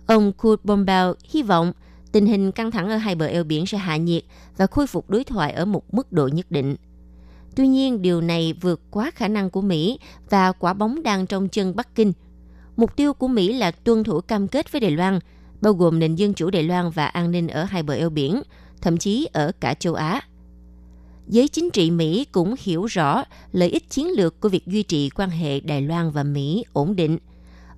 [0.05, 1.73] Ông Kurt Bombell hy vọng
[2.11, 4.23] tình hình căng thẳng ở hai bờ eo biển sẽ hạ nhiệt
[4.57, 6.75] và khôi phục đối thoại ở một mức độ nhất định.
[7.55, 11.49] Tuy nhiên, điều này vượt quá khả năng của Mỹ và quả bóng đang trong
[11.49, 12.13] chân Bắc Kinh.
[12.75, 15.19] Mục tiêu của Mỹ là tuân thủ cam kết với Đài Loan–
[15.63, 18.41] bao gồm nền dân chủ Đài Loan và an ninh ở hai bờ eo biển,
[18.81, 20.21] thậm chí ở cả châu Á.
[21.27, 25.09] Giới chính trị Mỹ cũng hiểu rõ lợi ích chiến lược của việc duy trì
[25.09, 27.17] quan hệ Đài Loan và Mỹ ổn định.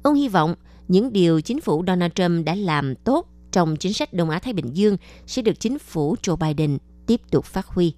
[0.03, 0.55] Ông hy vọng
[0.87, 4.73] những điều chính phủ Donald Trump đã làm tốt trong chính sách Đông Á-Thái Bình
[4.73, 6.77] Dương sẽ được chính phủ Joe Biden
[7.07, 7.93] tiếp tục phát huy.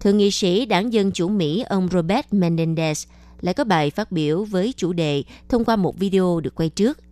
[0.00, 3.06] Thượng nghị sĩ đảng Dân Chủ Mỹ ông Robert Menendez
[3.40, 6.98] lại có bài phát biểu với chủ đề thông qua một video được quay trước–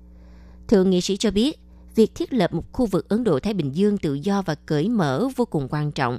[0.69, 1.59] Thượng nghị sĩ cho biết,
[1.95, 5.29] việc thiết lập một khu vực Ấn Độ-Thái Bình Dương tự do và cởi mở
[5.37, 6.19] vô cùng quan trọng.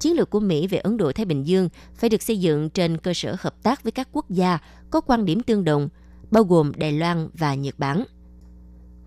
[0.00, 3.14] Chiến lược của Mỹ về Ấn Độ-Thái Bình Dương phải được xây dựng trên cơ
[3.14, 4.58] sở hợp tác với các quốc gia
[4.90, 5.88] có quan điểm tương đồng,
[6.30, 8.04] bao gồm Đài Loan và Nhật Bản.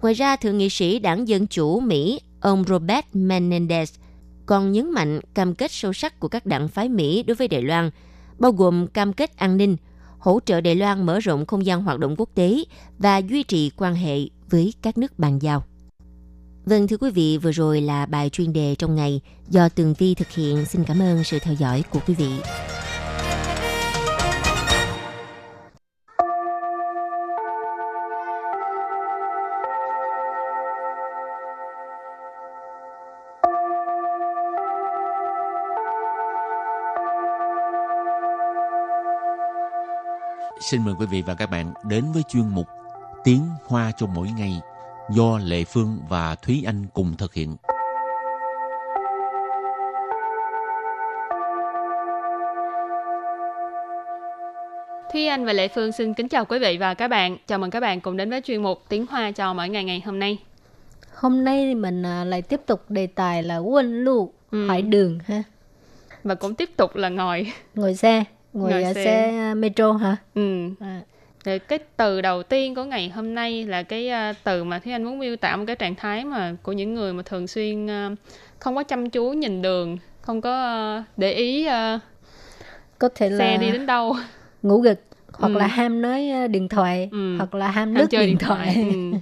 [0.02, 3.86] Ngoài ra, Thượng nghị sĩ đảng Dân Chủ Mỹ, ông Robert Menendez,
[4.46, 7.62] còn nhấn mạnh cam kết sâu sắc của các đảng phái Mỹ đối với Đài
[7.62, 7.90] Loan,
[8.40, 9.78] bao gồm cam kết an ninh,
[10.20, 12.64] hỗ trợ Đài Loan mở rộng không gian hoạt động quốc tế
[12.98, 15.64] và duy trì quan hệ với các nước bàn giao.
[16.66, 20.16] Vâng thưa quý vị, vừa rồi là bài chuyên đề trong ngày do Tường Vi
[20.16, 20.66] thực hiện.
[20.66, 22.30] Xin cảm ơn sự theo dõi của quý vị.
[40.60, 42.68] Xin mời quý vị và các bạn đến với chuyên mục
[43.24, 44.62] Tiếng Hoa cho mỗi ngày
[45.10, 47.56] do Lệ Phương và Thúy Anh cùng thực hiện.
[55.14, 57.38] Thúy Anh và Lệ Phương xin kính chào quý vị và các bạn.
[57.48, 60.02] Chào mừng các bạn cùng đến với chuyên mục Tiếng Hoa cho mỗi ngày ngày
[60.06, 60.38] hôm nay.
[61.16, 64.68] Hôm nay mình à, lại tiếp tục đề tài là quân lụ, Ừ.
[64.68, 65.44] hỏi đường ha.
[66.24, 67.52] Và cũng tiếp tục là ngồi.
[67.76, 69.04] Ngồi xe, ngồi, Ngồi à, xe.
[69.04, 69.54] xe.
[69.54, 70.16] metro hả?
[70.36, 70.70] Ừ.
[70.80, 71.02] À,
[71.68, 75.04] cái từ đầu tiên của ngày hôm nay là cái à, từ mà Thúy Anh
[75.04, 78.10] muốn miêu tả một cái trạng thái mà của những người mà thường xuyên à,
[78.60, 82.00] không có chăm chú nhìn đường, không có à, để ý à,
[83.00, 84.16] có thể là xe đi đến đâu.
[84.62, 85.00] ngủ gật
[85.34, 85.58] hoặc Ừ.
[85.60, 87.38] là ham nói à, điện thoại Ừ.
[87.38, 88.76] hoặc là ham lướt chơi điện, điện thoại.
[88.76, 89.18] ừ.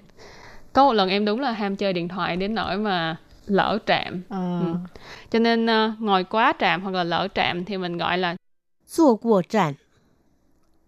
[0.73, 3.15] Có một lần em đúng là ham chơi điện thoại đến nỗi mà
[3.47, 4.21] lỡ trạm.
[4.29, 4.65] Ờ, Ừ.
[5.31, 8.35] Cho nên à, ngồi quá trạm hoặc là lỡ trạm thì mình gọi là
[8.86, 9.74] 坐过站，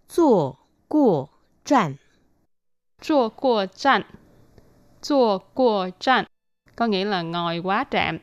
[0.08, 1.28] 坐过
[1.64, 1.96] 站，
[3.00, 4.02] chua qua trạm.
[5.02, 6.24] Chua qua trạm
[6.76, 8.18] có nghĩa là ngồi quá trạm,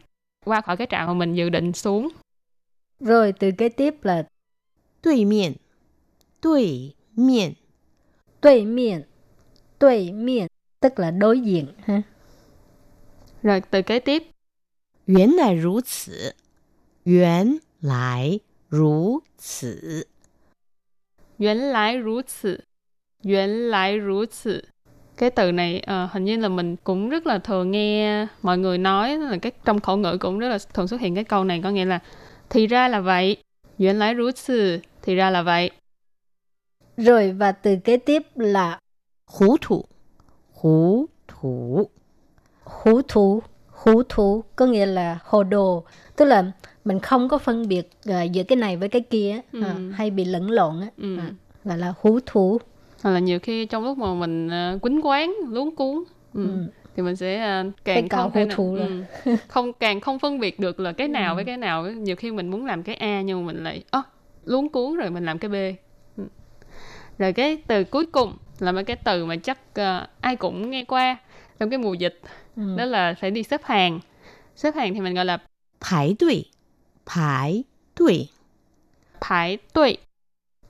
[0.46, 2.10] qua khỏi cái trạm mà mình dự định xuống.
[3.00, 4.28] Rồi từ kế tiếp là
[5.02, 5.54] 对面，
[6.42, 7.54] 对面，
[8.42, 9.04] đối miệng,
[9.80, 10.48] đối miệng
[10.80, 12.02] tức là đối diện ha.
[13.44, 14.24] Rồi từ kế tiếp
[15.06, 16.36] 原来如此，
[17.04, 18.40] 原来
[18.76, 20.06] 如此，
[21.38, 22.64] Yuán lái rú此.
[23.24, 24.64] Yuán lái rú此.
[25.18, 28.78] Cái từ này ờ, hình như là mình cũng rất là thường nghe mọi người
[28.78, 31.62] nói là cái trong khẩu ngữ cũng rất là thường xuất hiện cái câu này
[31.64, 32.00] có nghĩa là
[32.50, 33.38] thì ra là vậy.
[33.80, 34.82] Yuán lái rú此.
[35.02, 35.72] Thì ra là vậy.
[36.98, 38.80] Rồi và từ kế tiếp là
[39.26, 39.86] 糊涂，
[40.54, 41.90] 糊涂，
[42.64, 45.84] hú thú hú thú có nghĩa là hồ đồ
[46.16, 46.52] tức là
[46.87, 49.63] mình không có phân biệt à, giữa cái này với cái kia Ừ.
[49.63, 51.17] à, hay bị lẫn lộn á Ừ.
[51.19, 51.31] à,
[51.65, 52.59] gọi là hú thú
[53.03, 56.47] Hoặc là nhiều khi trong lúc mà mình uh, quýnh quán, luống cuốn ừ.
[56.47, 56.67] Ừ.
[56.97, 58.89] thì mình sẽ ờ, Cái càng cào không thể hô nào-
[59.25, 59.37] ừ.
[59.49, 61.37] không càng không phân biệt được là cái nào Ừ.
[61.37, 64.03] với cái nào nhiều khi mình muốn làm cái A nhưng mà mình lại ơ
[64.45, 65.55] luống cuốn rồi mình làm cái B
[66.19, 66.25] ừ.
[67.19, 70.85] rồi cái từ cuối cùng là mấy cái từ mà chắc ờ, ai cũng nghe
[70.85, 71.17] qua
[71.59, 72.21] trong cái mùa dịch
[72.57, 72.63] ừ.
[72.79, 74.01] đó là phải đi xếp hàng
[74.57, 75.39] xếp hàng thì mình gọi là
[77.06, 77.64] 排
[77.96, 78.30] 队，
[79.22, 79.96] 排队， phải tuệ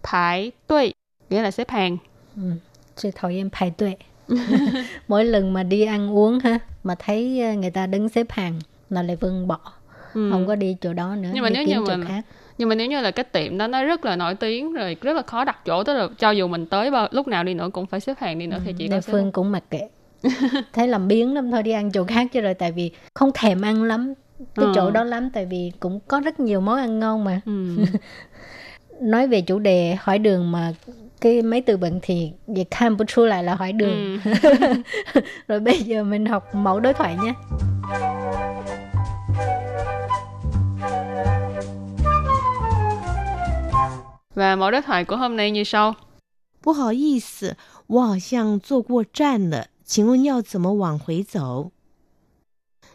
[0.04, 0.92] phải tuệ
[1.30, 1.98] nghĩa là xếp hàng
[2.36, 2.42] Ừ.
[2.96, 3.96] Chị thầu em排队
[5.08, 9.04] mỗi lần mà đi ăn uống ha mà thấy à, người ta đứng xếp hàng là
[9.04, 9.60] lại vân bỏ
[10.14, 10.30] ừ.
[10.32, 12.26] không có đi chỗ đó nữa Nhưng mà đi nếu kiếm như chỗ mình- khác
[12.58, 15.14] nhưng mà nếu như là cái tiệm đó nó rất là nổi tiếng rồi rất
[15.16, 17.70] là khó đặt chỗ tức là cho dù mình tới bao lúc nào đi nữa
[17.74, 19.90] cũng phải xếp hàng đi nữa thì chỉ có Nên xếp Phương cũng mặc kệ
[20.74, 23.62] thấy làm biến lắm thôi đi ăn chỗ khác chứ rồi tại vì không thèm
[23.62, 24.14] ăn lắm
[24.56, 24.72] cái Ừ.
[24.76, 27.86] chỗ đó lắm tại vì cũng có rất nhiều món ăn ngon mà ừ.
[29.02, 30.74] nói về chủ đề hỏi đường mà
[31.22, 34.32] cái mấy từ vựng thì về Campuchia lại là hỏi đường Ừ.
[35.48, 37.34] rồi bây giờ mình học mẫu đối thoại nhé
[44.36, 45.96] và mẫu đối thoại của hôm nay như sau
[46.64, 51.72] 不好意思，我好像坐过站了，请问要怎么往回走？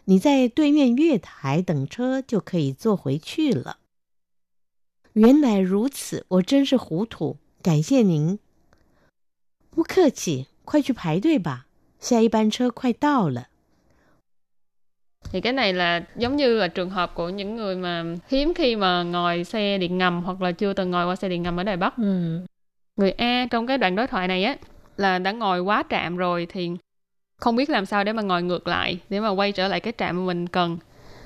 [0.05, 3.77] 你在对面月台等车就可以坐回去了。
[5.13, 8.39] 原来如此，我真是糊涂，感谢您。
[9.69, 11.65] 不客气，快去排队吧，
[11.99, 13.47] 下一班车快到了。
[15.31, 18.75] thì cái này là giống như là trường hợp của những người mà hiếm khi
[18.75, 21.63] mà ngồi xe điện ngầm hoặc là chưa từng ngồi qua xe điện ngầm ở
[21.63, 22.39] Đài Bắc ừ.
[22.95, 24.57] người A trong cái đoạn đối thoại này á
[24.97, 26.71] là đã ngồi quá trạm rồi thì
[27.42, 29.92] không biết làm sao để mà ngồi ngược lại để mà quay trở lại cái
[29.98, 30.78] trạm mà mình cần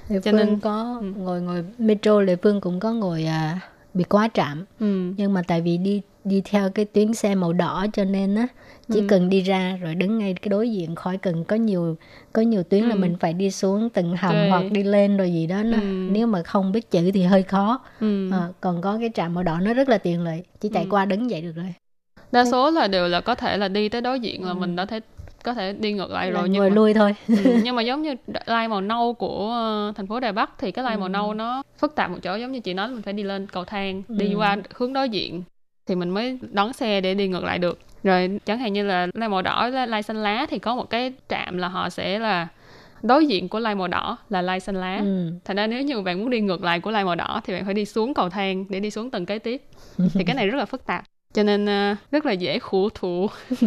[0.08, 1.12] Lệ Cho Phương nên- có ừ.
[1.16, 3.60] ngồi ngồi metro Lệ Phương cũng có ngồi à,
[3.94, 5.12] bị quá trạm ừ.
[5.16, 8.46] nhưng mà tại vì đi đi theo cái tuyến xe màu đỏ cho nên á
[8.92, 9.06] chỉ Ừ.
[9.08, 11.96] cần đi ra rồi đứng ngay cái đối diện khỏi cần có nhiều
[12.32, 12.98] có nhiều tuyến là Ừ.
[12.98, 14.48] mình phải đi xuống từng hầm Ok.
[14.50, 15.82] hoặc đi lên rồi gì đó nó, Ừ.
[16.10, 18.30] nếu mà không biết chữ thì hơi khó Ừ.
[18.32, 20.88] Ờ, còn có cái trạm màu đỏ nó rất là tiện lợi chỉ chạy Ừ.
[20.90, 21.74] qua đứng vậy được rồi
[22.32, 24.54] đa số là đều là có thể là đi tới đối diện là Ừ.
[24.54, 25.00] mình đã thể
[25.46, 28.02] có thể đi ngược lại Là rồi nhưng mà, lui thôi ừ, nhưng mà giống
[28.02, 28.14] như
[28.46, 31.12] line màu nâu của ờ, thành phố Đài Bắc thì cái màu Ừ.
[31.12, 33.64] nâu nó phức tạp một chỗ giống như chị nói mình phải đi lên cầu
[33.64, 34.38] thang đi Ừ.
[34.38, 35.42] qua hướng đối diện
[35.86, 39.06] thì mình mới đón xe để đi ngược lại được rồi chẳng hạn như là
[39.14, 42.48] line màu đỏ line xanh lá thì có một cái trạm là họ sẽ là
[43.02, 45.30] đối diện của line màu đỏ là line xanh lá ừ.
[45.44, 47.64] thành ra nếu như bạn muốn đi ngược lại của line màu đỏ thì bạn
[47.64, 49.62] phải đi xuống cầu thang để đi xuống tầng kế tiếp
[50.18, 51.04] thì cái này rất là phức tạp
[51.35, 53.27] cho nên ờ, rất là dễ khổ thụ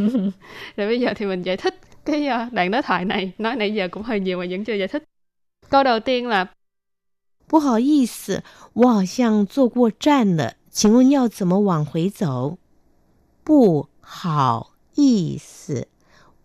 [0.77, 3.75] rồi bây giờ thì mình giải thích cái ờ, đoạn đối thoại này nói nãy
[3.75, 5.05] giờ cũng hơi nhiều mà vẫn chưa giải thích
[5.71, 6.47] câu đầu tiên là
[7.47, 12.57] 不好意思，我好像坐过站了，请问要怎么往回走？
[13.45, 15.89] 不好意思，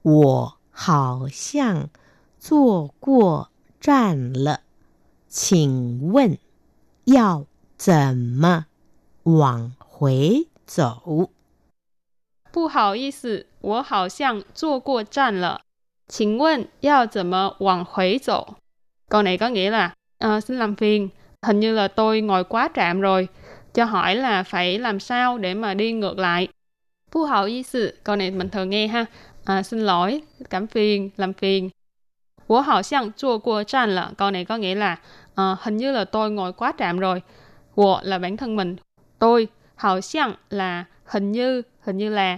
[0.02, 1.90] 我好像
[2.38, 4.62] 坐过站了，
[5.30, 6.38] 请问
[7.06, 7.46] 要
[7.78, 8.66] 怎么
[9.24, 11.30] 往回 走？
[12.52, 15.62] 不好意思，我好像坐过站了，
[16.08, 18.56] 请问要怎么往回走?
[19.10, 21.10] Câu này có nghĩa là à, xin làm phiền,
[21.42, 23.28] hình như là tôi ngồi quá trạm rồi,
[23.74, 26.48] cho hỏi là phải làm sao để mà đi ngược lại.
[27.12, 29.06] Phu hậu y sự, câu này mình thường nghe ha.
[29.46, 31.70] À, xin lỗi, cảm phiền, làm phiền.
[32.48, 34.98] Wo hào xiang chua qua tràn là câu này có nghĩa là
[35.36, 37.22] à, hình như là tôi ngồi quá trạm rồi.
[37.76, 38.76] Wo là bản thân mình,
[39.20, 42.38] tôi, hào xiang là hình như, hình như là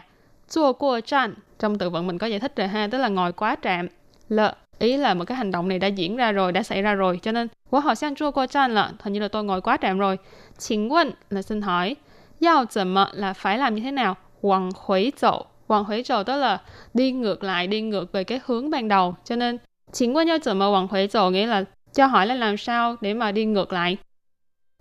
[0.50, 1.34] chua qua tràn.
[1.60, 3.88] Trong từ vựng mình có giải thích rồi ha, tức là ngồi quá trạm.
[4.30, 6.94] Lợ, ý là một cái hành động này đã diễn ra rồi, đã xảy ra
[6.94, 7.20] rồi.
[7.22, 9.78] Cho nên, wo hào xiang chua qua tràn là hình như là tôi ngồi quá
[9.82, 10.18] trạm rồi.
[10.62, 11.96] 请问là xin hỏi.
[12.42, 14.16] Yao怎么là phải làm như thế nào?
[14.42, 15.46] Hoàng hủy dậu.
[15.68, 16.62] Hoàng hủy dậu tức là
[16.94, 19.16] đi ngược lại, đi ngược về cái hướng ban đầu.
[19.24, 19.58] Cho nên,
[19.92, 23.98] chính quan nhau怎么往回走 nghĩa là cho hỏi là làm sao để mà đi ngược lại.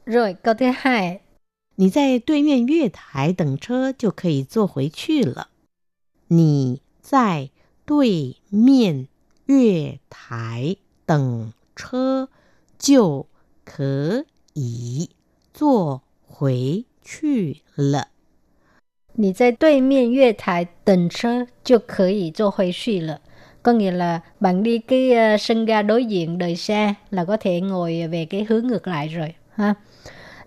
[0.07, 1.21] Rồi, câu thứ hai.
[1.77, 5.49] 你在对面月台等车就可以坐回去了。
[6.29, 7.51] 你在
[7.87, 9.09] 对面
[9.47, 12.29] 月台等车
[12.79, 13.27] 就
[13.65, 15.11] 可以
[15.55, 18.09] 坐回去了。
[19.15, 23.21] 你在对面月台等车就可以坐回去了。
[23.63, 27.61] Có nghĩa là bạn đi cái uh, sân ga đối diện đợi xe là có thể
[27.61, 29.75] ngồi về cái hướng ngược lại rồi ha.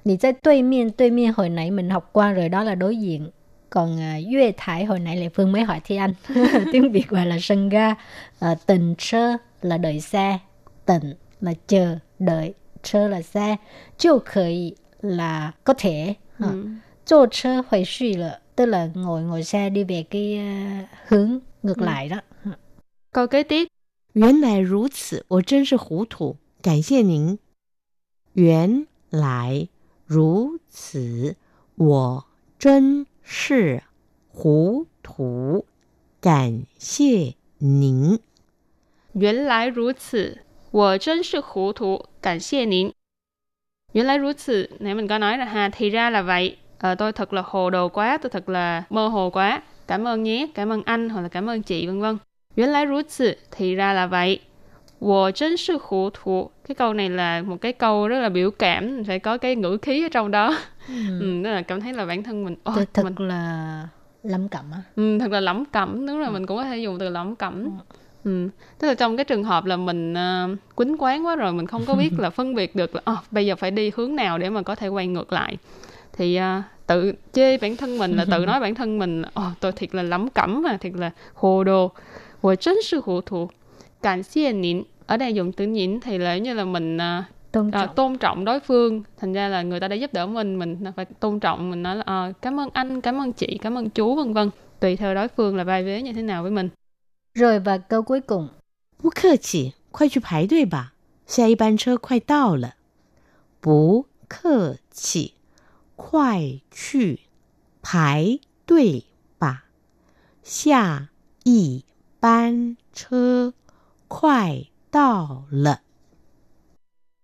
[0.08, 2.98] Nì tại đối miên, đối miên hồi nãy mình học qua rồi đó là đối
[2.98, 3.30] diện.
[3.70, 6.14] Còn uh, Yue Thái hồi nãy Lệ Phương mới hỏi Thi Anh.
[6.72, 7.92] Tiếng Việt gọi là sân ga.
[7.92, 10.40] Uh, tình sơ là đợi xe.
[10.86, 12.54] Tịnh là chờ, đợi.
[12.84, 13.56] Sơ là xe.
[13.98, 16.14] Chiêu khởi là có thể.
[16.40, 16.66] Ừ.
[17.06, 21.40] Chô chơ hồi suy là tức là ngồi ngồi xe đi về cái uh, hướng
[21.64, 21.86] ngược ừ.
[21.86, 22.18] lại đó.
[23.12, 23.68] Câu kế tiếp.
[24.14, 27.40] 原来如此，我真是糊涂，感谢您。
[28.34, 29.68] 原来
[30.08, 31.36] 如此，
[31.76, 32.26] 我
[32.60, 33.84] 真是
[34.30, 35.66] 糊涂，
[36.20, 38.20] 感谢您。
[39.14, 40.40] 原来如此，
[40.72, 42.94] 我真是糊涂，感谢您。
[43.92, 46.58] 原来如此, nãy mình có nói là ha, thì ra là vậy.
[46.80, 49.62] À, tôi thật là hồ đồ quá, tôi thật là mơ hồ quá.
[49.88, 52.20] Cảm ơn nhé, cảm ơn anh hoặc là cảm ơn chị vân vân.
[52.56, 54.40] 原来如此, thì ra là vậy.
[55.01, 58.51] Wo chân sư hủ thủ Cái câu này là một cái câu rất là biểu
[58.51, 60.59] cảm Phải có cái ngữ khí ở trong đó.
[60.89, 61.21] Ừ.
[61.21, 63.29] ừ, là cảm thấy là bản thân mình oh, Thật mình...
[63.29, 63.89] là
[64.23, 64.79] lắm cẩm á.
[64.97, 66.33] Ừ, Thật là lắm cẩm Đúng là ừ.
[66.33, 67.65] mình cũng có thể dùng từ lắm cẩm.
[67.65, 67.71] Ừ.
[68.25, 68.49] ừ.
[68.79, 71.85] Tức là trong cái trường hợp là mình uh, quýnh quán quá rồi mình không
[71.87, 74.51] có biết là phân biệt được là oh, bây giờ phải đi hướng nào để
[74.51, 75.57] mà có thể quay ngược lại.
[76.13, 79.73] Thì uh, tự chê bản thân mình là tự nói bản thân mình oh, tôi
[79.73, 81.93] thiệt là lắm cẩm mà thiệt là hồ đồ.
[82.41, 83.49] Của chính sư hữu thủ
[84.02, 84.84] 感谢您.
[85.06, 87.90] Ở đây dùng từ nhịn thì là như là mình uh, tôn trọng.
[87.90, 89.04] Uh, tôn trọng đối phương.
[89.18, 91.96] Thành ra là người ta đã giúp đỡ mình, mình phải tôn trọng, mình nói
[91.96, 94.50] là uh, cảm ơn anh, cảm ơn chị, cảm ơn chú vân vân.
[94.80, 96.70] Tùy theo đối phương là vai vế như thế nào với mình.
[97.34, 98.50] Rồi và câu cuối cùng.
[99.02, 100.94] 不客气，快去排队吧，
[101.28, 102.76] 下一班车快到了。
[103.60, 105.34] 不客气，
[105.96, 107.20] 快去
[107.82, 109.04] 排队
[109.38, 109.66] 吧，
[110.44, 111.10] 下
[111.44, 111.84] 一
[112.20, 113.54] 班车
[114.08, 115.82] 快到了。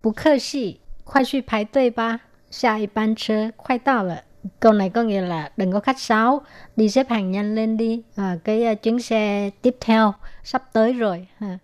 [0.01, 4.23] 不客气，快去排队吧，下一班车快到了。
[4.59, 6.41] Câu này có nghĩa là đừng có khách sáo,
[6.75, 8.03] đi xếp hàng nhanh lên đi.
[8.15, 11.27] À, cái uh, chuyến xe tiếp theo sắp tới rồi.
[11.37, 11.57] Ha.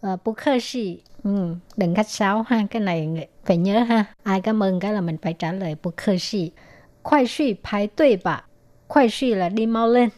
[0.00, 2.66] À, bố khơ sĩ, ừ, đừng khách sáo ha.
[2.70, 4.04] Cái này phải nhớ ha.
[4.22, 6.52] Ai cảm ơn cái là mình phải trả lời bố khơ sĩ.
[7.02, 8.48] Khoai suy排队吧.
[8.88, 10.10] Khoai suy là đi mau lên.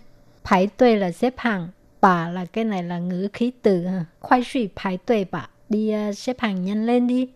[0.45, 1.69] 排队 là xếp hàng
[2.02, 3.86] bà là cái này là ngữ khí từ
[4.20, 7.28] khoai suy 排队 bà đi uh, xếp hàng nhanh lên đi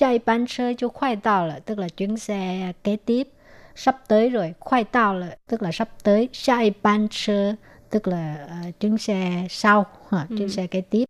[0.00, 3.28] y ban sơ cho khoai tàu là tức là chuyến xe kế tiếp
[3.74, 7.54] sắp tới rồi khoai tàu là tức là sắp tới y ban sơ
[7.90, 10.48] tức là uh, chuyến xe sau ha, chuyến ừ.
[10.48, 11.04] xe kế tiếp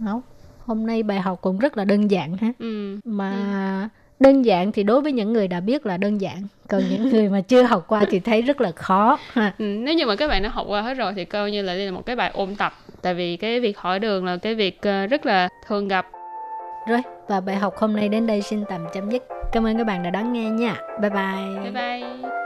[0.00, 0.22] Đó.
[0.64, 3.00] hôm nay bài học cũng rất là đơn giản ha ừ.
[3.04, 3.30] mà
[3.94, 6.42] ừ đơn giản thì đối với những người đã biết là đơn giản.
[6.68, 9.52] Còn những người mà chưa học qua thì thấy rất là khó ha.
[9.58, 11.74] Ừ, nếu như mà các bạn đã học qua hết rồi thì coi như là
[11.74, 12.72] đây là một cái bài ôn tập.
[13.02, 16.06] Tại vì cái việc hỏi đường là cái việc ờ, rất là thường gặp.
[16.88, 19.22] Rồi và bài học hôm nay đến đây xin tạm chấm dứt.
[19.52, 20.76] Cảm ơn các bạn đã đón nghe nha.
[21.00, 21.62] Bye bye.
[21.62, 22.45] Bye bye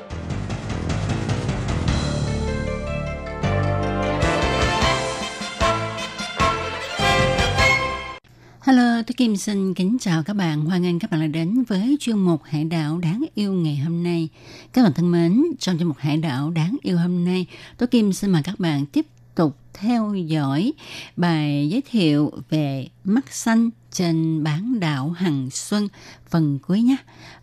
[9.11, 10.65] Hello, tôi Kim xin kính chào các bạn.
[10.65, 14.03] Hoan nghênh các bạn đã đến với chuyên mục Hải đảo đáng yêu ngày hôm
[14.03, 14.29] nay.
[14.73, 17.45] Các bạn thân mến, trong chuyên mục Hải đảo đáng yêu hôm nay,
[17.77, 20.73] tôi Kim xin mời các bạn tiếp tục theo dõi
[21.17, 25.87] bài giới thiệu về mắt xanh trên bán đảo Hằng Xuân
[26.29, 26.97] phần cuối nhé.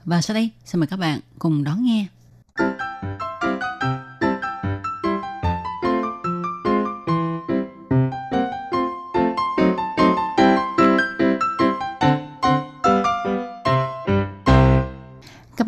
[0.04, 2.06] Và sau đây, xin mời các bạn cùng đón nghe.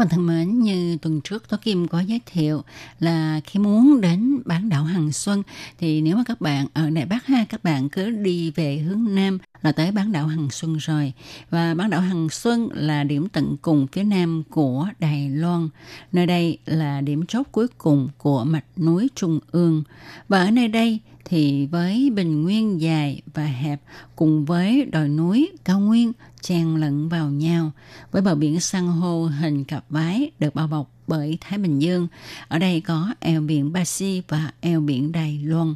[0.01, 2.63] Bạn thân mến, như tuần trước Tố Kim có giới thiệu
[3.01, 5.43] là khi muốn đến bán đảo Hằng Xuân
[5.79, 9.15] thì nếu mà các bạn ở Đài Bắc ha, các bạn cứ đi về hướng
[9.15, 11.13] Nam là tới bán đảo Hằng Xuân rồi.
[11.51, 15.69] Và bán đảo Hằng Xuân là điểm tận cùng phía Nam của Đài Loan.
[16.13, 19.83] Nơi đây là điểm chốt cuối cùng của mạch núi Trung ương.
[20.29, 23.81] Và ở nơi đây thì với bình nguyên dài và hẹp
[24.17, 27.71] cùng với đồi núi cao nguyên chen lẫn vào nhau
[28.11, 32.09] với bờ biển san hô, hình cặp vái được bao bọc bởi Thái Bình Dương.
[32.49, 35.75] Ở đây có eo biển Ba Si và eo biển Đài Loan.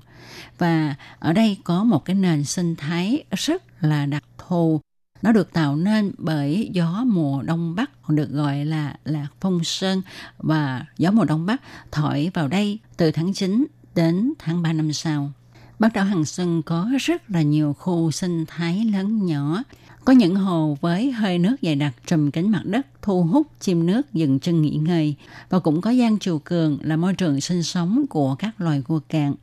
[0.58, 4.80] Và ở đây có một cái nền sinh thái rất là đặc thù.
[5.22, 9.64] Nó được tạo nên bởi gió mùa đông bắc còn được gọi là lạc phong
[9.64, 10.02] sơn
[10.38, 14.92] và gió mùa đông bắc thổi vào đây từ tháng 9 đến tháng 3 năm
[14.92, 15.32] sau.
[15.78, 19.62] Bán đảo Hằng Xuân có rất là nhiều khu sinh thái lớn nhỏ.
[20.04, 23.86] Có những hồ với hơi nước dày đặc trùm kính mặt đất thu hút chim
[23.86, 25.14] nước dừng chân nghỉ ngơi.
[25.48, 29.00] Và cũng có gian triều cường là môi trường sinh sống của các loài cua
[29.08, 29.34] cạn.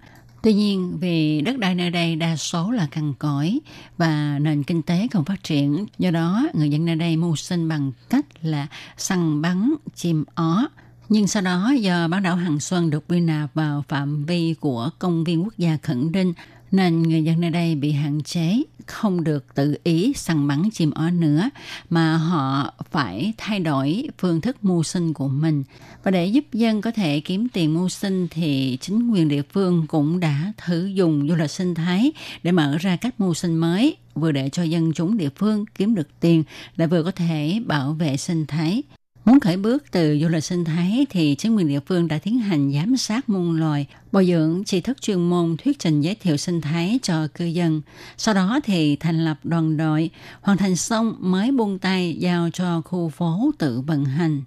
[0.43, 3.59] Tuy nhiên, vì đất đai nơi đây đa số là cằn cõi
[3.97, 7.67] và nền kinh tế không phát triển, do đó người dân nơi đây mưu sinh
[7.67, 10.67] bằng cách là săn bắn chim ó,
[11.11, 14.89] nhưng sau đó, do bán đảo Hằng Xuân được quy nạp vào phạm vi của
[14.99, 16.33] công viên quốc gia Khẩn Đinh
[16.71, 20.91] nên người dân nơi đây bị hạn chế, không được tự ý săn bắn chim
[20.91, 21.49] ó nữa,
[21.89, 25.63] mà họ phải thay đổi phương thức mưu sinh của mình.
[26.03, 29.87] Và để giúp dân có thể kiếm tiền mưu sinh thì chính quyền địa phương
[29.87, 32.11] cũng đã thử dùng du lịch sinh thái
[32.43, 35.95] để mở ra cách mưu sinh mới, vừa để cho dân chúng địa phương kiếm
[35.95, 36.43] được tiền,
[36.75, 38.83] lại vừa có thể bảo vệ sinh thái.
[39.25, 42.39] Muốn khởi bước từ du lịch sinh thái thì chính quyền địa phương đã tiến
[42.39, 46.37] hành giám sát muôn loài, bồi dưỡng tri thức chuyên môn thuyết trình giới thiệu
[46.37, 47.81] sinh thái cho cư dân.
[48.17, 50.09] Sau đó thì thành lập đoàn đội,
[50.41, 54.41] hoàn thành xong mới buông tay giao cho khu phố tự vận hành.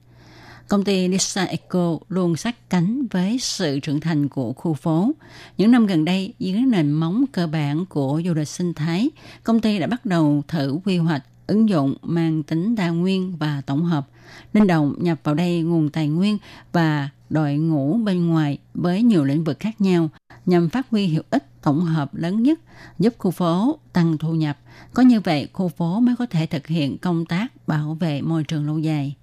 [0.69, 5.13] Công ty Lisa Eco luôn sát cánh với sự trưởng thành của khu phố.
[5.59, 9.11] Những năm gần đây, dưới nền móng cơ bản của du lịch sinh thái,
[9.45, 13.63] công ty đã bắt đầu thử quy hoạch ứng dụng mang tính đa nguyên và
[13.67, 14.09] tổng hợp.
[14.53, 16.39] Linh Động nhập vào đây nguồn tài nguyên
[16.73, 20.09] và đội ngũ bên ngoài với nhiều lĩnh vực khác nhau
[20.47, 22.61] nhằm phát huy hiệu ích tổng hợp lớn nhất,
[22.99, 24.59] giúp khu phố tăng thu nhập.
[24.95, 28.45] Có như vậy, khu phố mới có thể thực hiện công tác bảo vệ môi
[28.45, 29.15] trường lâu dài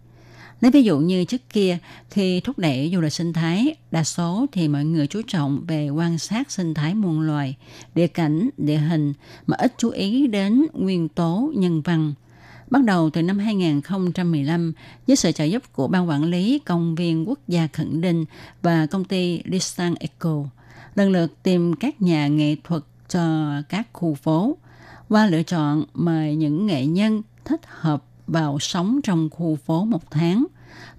[0.62, 1.78] nếu ví dụ như trước kia,
[2.10, 5.90] khi thúc đẩy du lịch sinh thái, đa số thì mọi người chú trọng về
[5.90, 7.58] quan sát sinh thái muôn loài,
[7.96, 9.14] địa cảnh, địa hình,
[9.48, 12.14] mà ít chú ý đến nguyên tố nhân văn.
[12.70, 14.74] Bắt đầu từ năm 2015,
[15.08, 18.26] với sự trợ giúp của Ban Quản lý Công viên Quốc gia Khẩn Đinh
[18.62, 20.44] và công ty Listan Eco,
[20.96, 24.58] lần lượt tìm các nhà nghệ thuật cho các khu phố
[25.10, 30.12] qua lựa chọn mời những nghệ nhân thích hợp vào sống trong khu phố một
[30.12, 30.46] tháng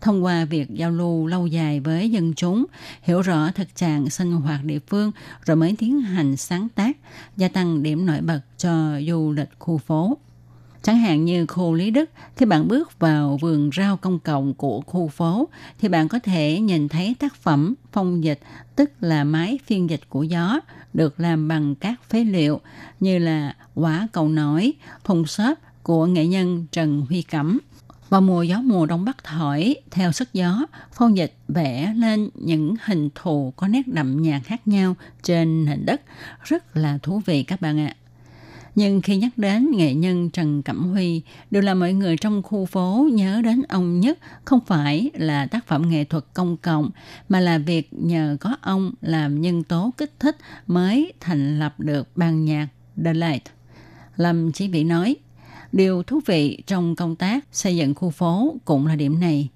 [0.00, 2.64] thông qua việc giao lưu lâu dài với dân chúng,
[3.02, 5.12] hiểu rõ thực trạng sinh hoạt địa phương
[5.44, 6.96] rồi mới tiến hành sáng tác,
[7.36, 10.18] gia tăng điểm nổi bật cho du lịch khu phố.
[10.82, 14.80] Chẳng hạn như khu Lý Đức, khi bạn bước vào vườn rau công cộng của
[14.80, 18.40] khu phố, thì bạn có thể nhìn thấy tác phẩm phong dịch,
[18.76, 20.60] tức là máy phiên dịch của gió,
[20.94, 22.60] được làm bằng các phế liệu
[23.00, 24.72] như là quả cầu nổi,
[25.04, 27.58] thùng xốp của nghệ nhân Trần Huy Cẩm.
[28.08, 32.74] Vào mùa gió mùa đông bắc thổi, theo sức gió, phong dịch vẽ lên những
[32.84, 36.00] hình thù có nét đậm nhạt khác nhau trên nền đất.
[36.44, 37.96] Rất là thú vị các bạn ạ.
[38.74, 42.66] Nhưng khi nhắc đến nghệ nhân Trần Cẩm Huy, đều là mọi người trong khu
[42.66, 46.90] phố nhớ đến ông nhất không phải là tác phẩm nghệ thuật công cộng,
[47.28, 52.16] mà là việc nhờ có ông làm nhân tố kích thích mới thành lập được
[52.16, 52.68] ban nhạc
[53.04, 53.42] The Light.
[54.16, 55.16] Lâm Chí Vĩ nói,
[55.72, 59.48] Điều thú vị trong công tác xây dựng khu phố cũng là điểm này.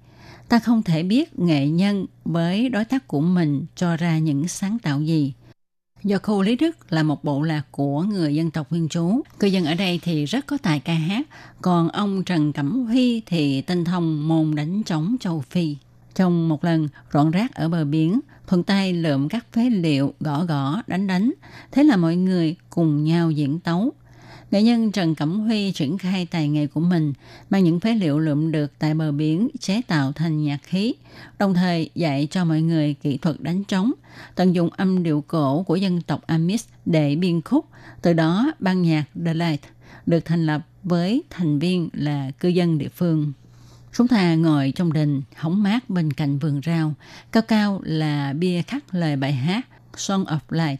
[0.49, 4.79] Ta không thể biết nghệ nhân với đối tác của mình cho ra những sáng
[4.79, 5.33] tạo gì.
[6.03, 9.47] Do khu Lý Đức là một bộ lạc của người dân tộc nguyên trú, cư
[9.47, 11.27] dân ở đây thì rất có tài ca hát,
[11.61, 15.75] còn ông Trần Cẩm Huy thì tinh thông môn đánh trống châu Phi.
[16.15, 20.45] Trong một lần rọn rác ở bờ biển, thuận tay lượm các phế liệu gõ
[20.45, 21.33] gõ đánh đánh,
[21.71, 23.93] thế là mọi người cùng nhau diễn tấu–
[24.51, 27.13] nghệ nhân Trần Cẩm Huy triển khai tài nghệ của mình,
[27.49, 30.93] mang những phế liệu lượm được tại bờ biển chế tạo thành nhạc khí,
[31.39, 33.91] đồng thời dạy cho mọi người kỹ thuật đánh trống,
[34.35, 37.65] tận dụng âm điệu cổ của dân tộc Amis để biên khúc.
[38.01, 39.61] Từ đó, ban nhạc The Light
[40.05, 43.33] được thành lập với thành viên là cư dân địa phương.
[43.93, 46.93] Chúng ta ngồi trong đình, hóng mát bên cạnh vườn rau.
[47.31, 49.67] Cao cao là bia khắc lời bài hát
[49.97, 50.79] Song of Light.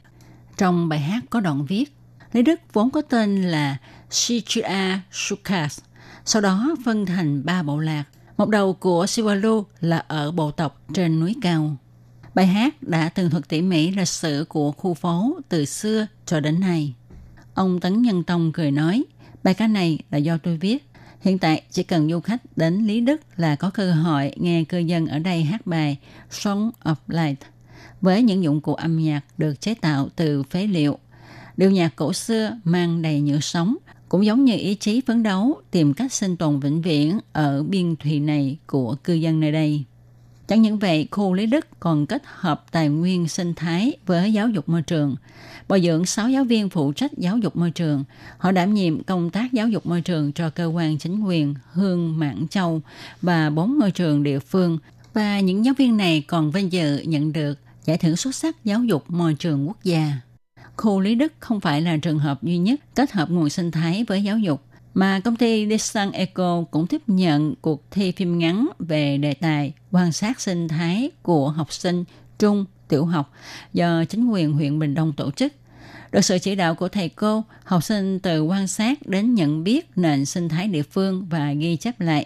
[0.57, 1.97] Trong bài hát có đoạn viết
[2.34, 3.78] Lý Đức vốn có tên là
[4.10, 5.80] Shichia Sukas,
[6.26, 8.04] sau đó phân thành ba bộ lạc.
[8.38, 11.78] Một đầu của Siwalu là ở bộ tộc trên núi cao.
[12.36, 16.40] Bài hát đã tường thuật tỉ mỉ lịch sử của khu phố từ xưa cho
[16.40, 16.94] đến nay.
[17.54, 19.04] Ông Tấn Nhân Tông cười nói,
[19.44, 20.90] bài ca này là do tôi viết.
[21.22, 24.78] Hiện tại chỉ cần du khách đến Lý Đức là có cơ hội nghe cư
[24.78, 25.98] dân ở đây hát bài
[26.30, 27.40] Song of Light
[28.02, 31.00] với những dụng cụ âm nhạc được chế tạo từ phế liệu
[31.58, 33.76] Điệu nhạc cổ xưa mang đầy nhựa sống,
[34.10, 37.95] cũng giống như ý chí phấn đấu tìm cách sinh tồn vĩnh viễn ở biên
[37.95, 39.84] thùy này của cư dân nơi đây.
[40.47, 44.49] Chẳng những vậy, khu Lý Đức còn kết hợp tài nguyên sinh thái với giáo
[44.49, 45.16] dục môi trường.
[45.68, 48.03] Bồi dưỡng 6 giáo viên phụ trách giáo dục môi trường.
[48.38, 52.20] Họ đảm nhiệm công tác giáo dục môi trường cho cơ quan chính quyền Hương
[52.20, 52.82] Mãn Châu
[53.22, 54.78] và bốn ngôi trường địa phương.
[55.14, 58.84] Và những giáo viên này còn vinh dự nhận được giải thưởng xuất sắc giáo
[58.84, 60.18] dục môi trường quốc gia.
[60.78, 64.06] Khu Lý Đức không phải là trường hợp duy nhất kết hợp nguồn sinh thái
[64.08, 64.62] với giáo dục,
[64.94, 69.74] mà công ty Desan Eco cũng tiếp nhận cuộc thi phim ngắn về đề tài
[69.92, 72.04] quan sát sinh thái của học sinh
[72.40, 73.34] trung, tiểu học
[73.74, 75.54] do chính quyền huyện Bình Đông tổ chức.
[76.12, 79.90] Được sự chỉ đạo của thầy cô, học sinh từ quan sát đến nhận biết
[79.96, 82.26] nền sinh thái địa phương và ghi chép lại.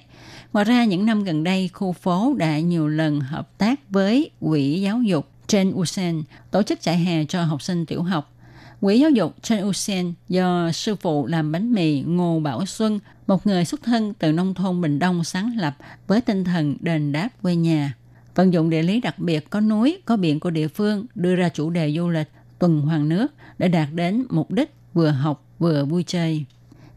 [0.54, 4.82] Ngoài ra, những năm gần đây, khu phố đã nhiều lần hợp tác với Quỹ
[4.82, 8.34] Giáo dục trên Usen tổ chức trại hè cho học sinh tiểu học
[8.82, 13.48] Quỹ giáo dục trên Usen do sư phụ làm bánh mì Ngô Bảo Xuân, một
[13.48, 15.76] người xuất thân từ nông thôn Bình Đông sáng lập
[16.08, 17.94] với tinh thần đền đáp quê nhà.
[18.36, 21.50] Vận dụng địa lý đặc biệt có núi, có biển của địa phương đưa ra
[21.50, 22.28] chủ đề du lịch
[22.60, 23.28] tuần hoàng nước
[23.58, 26.46] để đạt đến mục đích vừa học vừa vui chơi.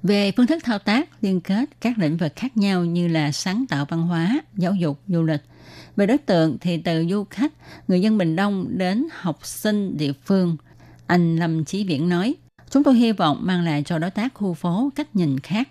[0.03, 3.65] Về phương thức thao tác liên kết các lĩnh vực khác nhau như là sáng
[3.69, 5.43] tạo văn hóa, giáo dục, du lịch.
[5.97, 7.53] Về đối tượng thì từ du khách,
[7.89, 10.57] người dân Bình Đông đến học sinh địa phương–
[11.07, 12.35] anh Lâm Chí Viễn nói,
[12.71, 15.69] chúng tôi hy vọng mang lại cho đối tác khu phố cách nhìn khác,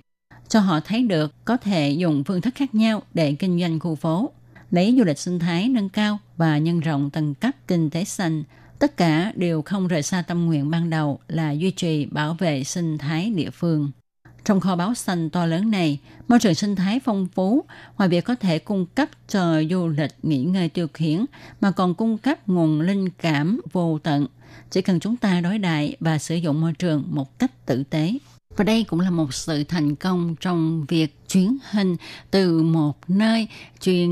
[0.47, 3.95] cho họ thấy được có thể dùng phương thức khác nhau để kinh doanh khu
[3.95, 4.31] phố,
[4.71, 8.43] lấy du lịch sinh thái nâng cao và nhân rộng tầng cấp kinh tế xanh.
[8.79, 12.63] Tất cả đều không rời xa tâm nguyện ban đầu là duy trì bảo vệ
[12.63, 13.91] sinh thái địa phương.
[14.45, 17.63] Trong kho báu xanh to lớn này, môi trường sinh thái phong phú,
[17.97, 21.25] ngoài việc có thể cung cấp cho du lịch nghỉ ngơi tiêu khiển,
[21.61, 24.27] mà còn cung cấp nguồn linh cảm vô tận–
[24.71, 28.13] chỉ cần chúng ta đối đại và sử dụng môi trường một cách tử tế.
[28.57, 31.95] Và đây cũng là một sự thành công trong việc chuyển hình
[32.31, 33.47] từ một nơi
[33.81, 34.09] chuyên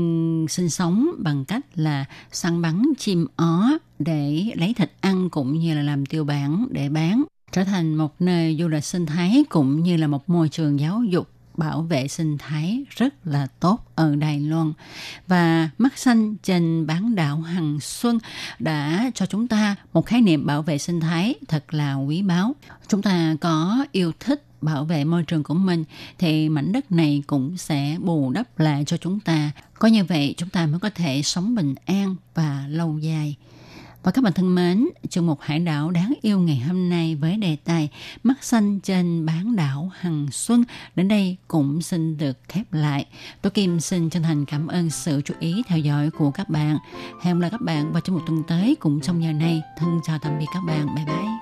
[0.48, 5.74] sinh sống bằng cách là săn bắn chim ó để lấy thịt ăn cũng như
[5.74, 9.82] là làm tiêu bản để bán trở thành một nơi du lịch sinh thái cũng
[9.82, 14.16] như là một môi trường giáo dục bảo vệ sinh thái rất là tốt ở
[14.16, 14.72] Đài Loan.
[15.26, 18.18] Và mắt xanh trên bán đảo Hằng Xuân
[18.58, 22.54] đã cho chúng ta một khái niệm bảo vệ sinh thái thật là quý báu.
[22.88, 25.84] Chúng ta có yêu thích bảo vệ môi trường của mình,
[26.18, 29.50] thì mảnh đất này cũng sẽ bù đắp lại cho chúng ta.
[29.78, 33.36] Có như vậy, chúng ta mới có thể sống bình an và lâu dài.
[34.02, 37.36] Và các bạn thân mến, chương mục Hải đảo đáng yêu ngày hôm nay với
[37.36, 37.88] đề tài
[38.22, 40.64] Mắt xanh trên bán đảo Hằng Xuân
[40.96, 43.06] đến đây cũng xin được khép lại.
[43.42, 46.78] Tôi Kim xin chân thành cảm ơn sự chú ý theo dõi của các bạn.
[47.22, 49.62] Hẹn gặp lại các bạn vào trong một tuần tới cũng trong giờ này.
[49.78, 50.94] Thân chào tạm biệt các bạn.
[50.94, 51.41] Bye bye.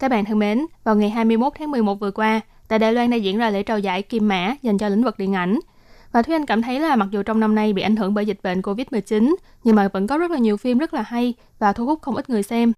[0.00, 3.16] Các bạn thân mến, vào ngày 21 tháng 11 vừa qua, tại Đài Loan đã
[3.16, 5.60] diễn ra lễ trao giải Kim Mã dành cho lĩnh vực điện ảnh.
[6.12, 8.26] Và Thúy Anh cảm thấy là mặc dù trong năm nay bị ảnh hưởng bởi
[8.26, 9.34] dịch bệnh Covid-19,
[9.64, 12.16] nhưng mà vẫn có rất là nhiều phim rất là hay và thu hút không
[12.16, 12.72] ít người xem.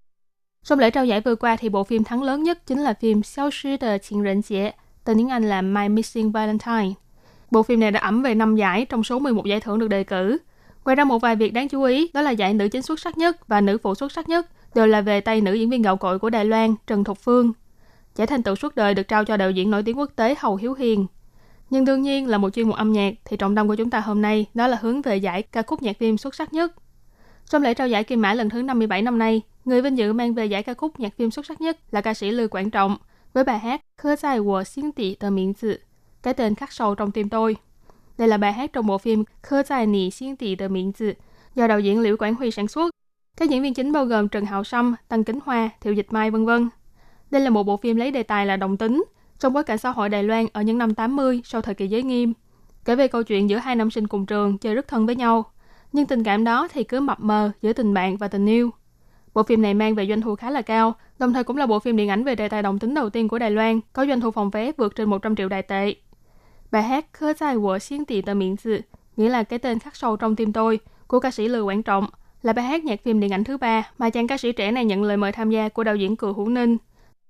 [0.65, 3.23] Trong lễ trao giải vừa qua thì bộ phim thắng lớn nhất chính là phim
[3.23, 4.71] Xiao Shi de Qing Ren Jie,
[5.05, 6.91] tên tiếng Anh là My Missing Valentine.
[7.51, 10.05] Bộ phim này đã ẩm về 5 giải trong số 11 giải thưởng được đề
[10.05, 10.39] cử.
[10.85, 13.19] Ngoài ra một vài việc đáng chú ý đó là giải nữ chính xuất sắc
[13.19, 15.97] nhất và nữ phụ xuất sắc nhất đều là về tay nữ diễn viên gạo
[15.97, 17.53] cội của Đài Loan Trần Thục Phương.
[18.15, 20.57] Giải thành tựu suốt đời được trao cho đạo diễn nổi tiếng quốc tế Hầu
[20.57, 21.07] Hiếu Hiền.
[21.71, 24.01] Nhưng đương nhiên là một chuyên mục âm nhạc thì trọng tâm của chúng ta
[24.01, 26.73] hôm nay đó là hướng về giải ca khúc nhạc phim xuất sắc nhất.
[27.51, 30.35] Trong lễ trao giải Kim Mã lần thứ 57 năm nay, người vinh dự mang
[30.35, 32.97] về giải ca khúc nhạc phim xuất sắc nhất là ca sĩ Lưu Quảng Trọng
[33.33, 35.79] với bài hát Khơ dài của xin tỷ tờ miệng dự,
[36.23, 37.57] cái tên khắc sâu trong tim tôi.
[38.19, 41.15] Đây là bài hát trong bộ phim Khơ dài nỉ xin tỷ tờ miệng dự
[41.55, 42.91] do đạo diễn Liễu Quảng Huy sản xuất.
[43.37, 46.31] Các diễn viên chính bao gồm Trần Hạo Sâm, Tăng Kính Hoa, Thiệu Dịch Mai,
[46.31, 46.69] vân vân.
[47.31, 49.05] Đây là một bộ phim lấy đề tài là đồng tính,
[49.39, 52.03] trong bối cảnh xã hội Đài Loan ở những năm 80 sau thời kỳ giới
[52.03, 52.33] nghiêm.
[52.85, 55.45] Kể về câu chuyện giữa hai nam sinh cùng trường chơi rất thân với nhau,
[55.93, 58.71] nhưng tình cảm đó thì cứ mập mờ giữa tình bạn và tình yêu.
[59.35, 61.79] Bộ phim này mang về doanh thu khá là cao, đồng thời cũng là bộ
[61.79, 64.21] phim điện ảnh về đề tài đồng tính đầu tiên của Đài Loan, có doanh
[64.21, 65.95] thu phòng vé vượt trên 100 triệu đài tệ.
[66.71, 68.81] Bài hát Khơ dài của xiên tỷ tờ miệng dự,
[69.17, 72.07] nghĩa là cái tên khắc sâu trong tim tôi, của ca sĩ Lưu Quảng Trọng,
[72.43, 74.85] là bài hát nhạc phim điện ảnh thứ ba mà chàng ca sĩ trẻ này
[74.85, 76.77] nhận lời mời tham gia của đạo diễn Cừu Hữu Ninh.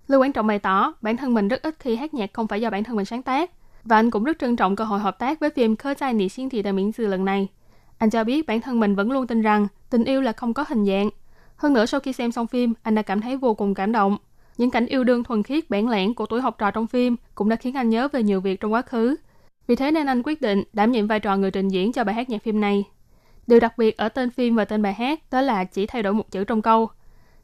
[0.09, 2.61] Lưu Quảng Trọng bày tỏ bản thân mình rất ít khi hát nhạc không phải
[2.61, 3.51] do bản thân mình sáng tác,
[3.85, 6.29] và anh cũng rất trân trọng cơ hội hợp tác với phim Khơ dài nị
[6.29, 7.49] xiên Thị Đại miệng Sư lần này.
[7.99, 10.65] Anh cho biết bản thân mình vẫn luôn tin rằng tình yêu là không có
[10.69, 11.11] hình dạng.
[11.57, 14.17] Hơn nữa sau khi xem xong phim, anh đã cảm thấy vô cùng cảm động.
[14.59, 17.49] Những cảnh yêu đương thuần khiết bản lẻn của tuổi học trò trong phim cũng
[17.49, 19.17] đã khiến anh nhớ về nhiều việc trong quá khứ.
[19.67, 22.15] Vì thế nên anh quyết định đảm nhiệm vai trò người trình diễn cho bài
[22.15, 22.85] hát nhạc phim này.
[23.47, 26.14] Điều đặc biệt ở tên phim và tên bài hát đó là chỉ thay đổi
[26.14, 26.90] một chữ trong câu.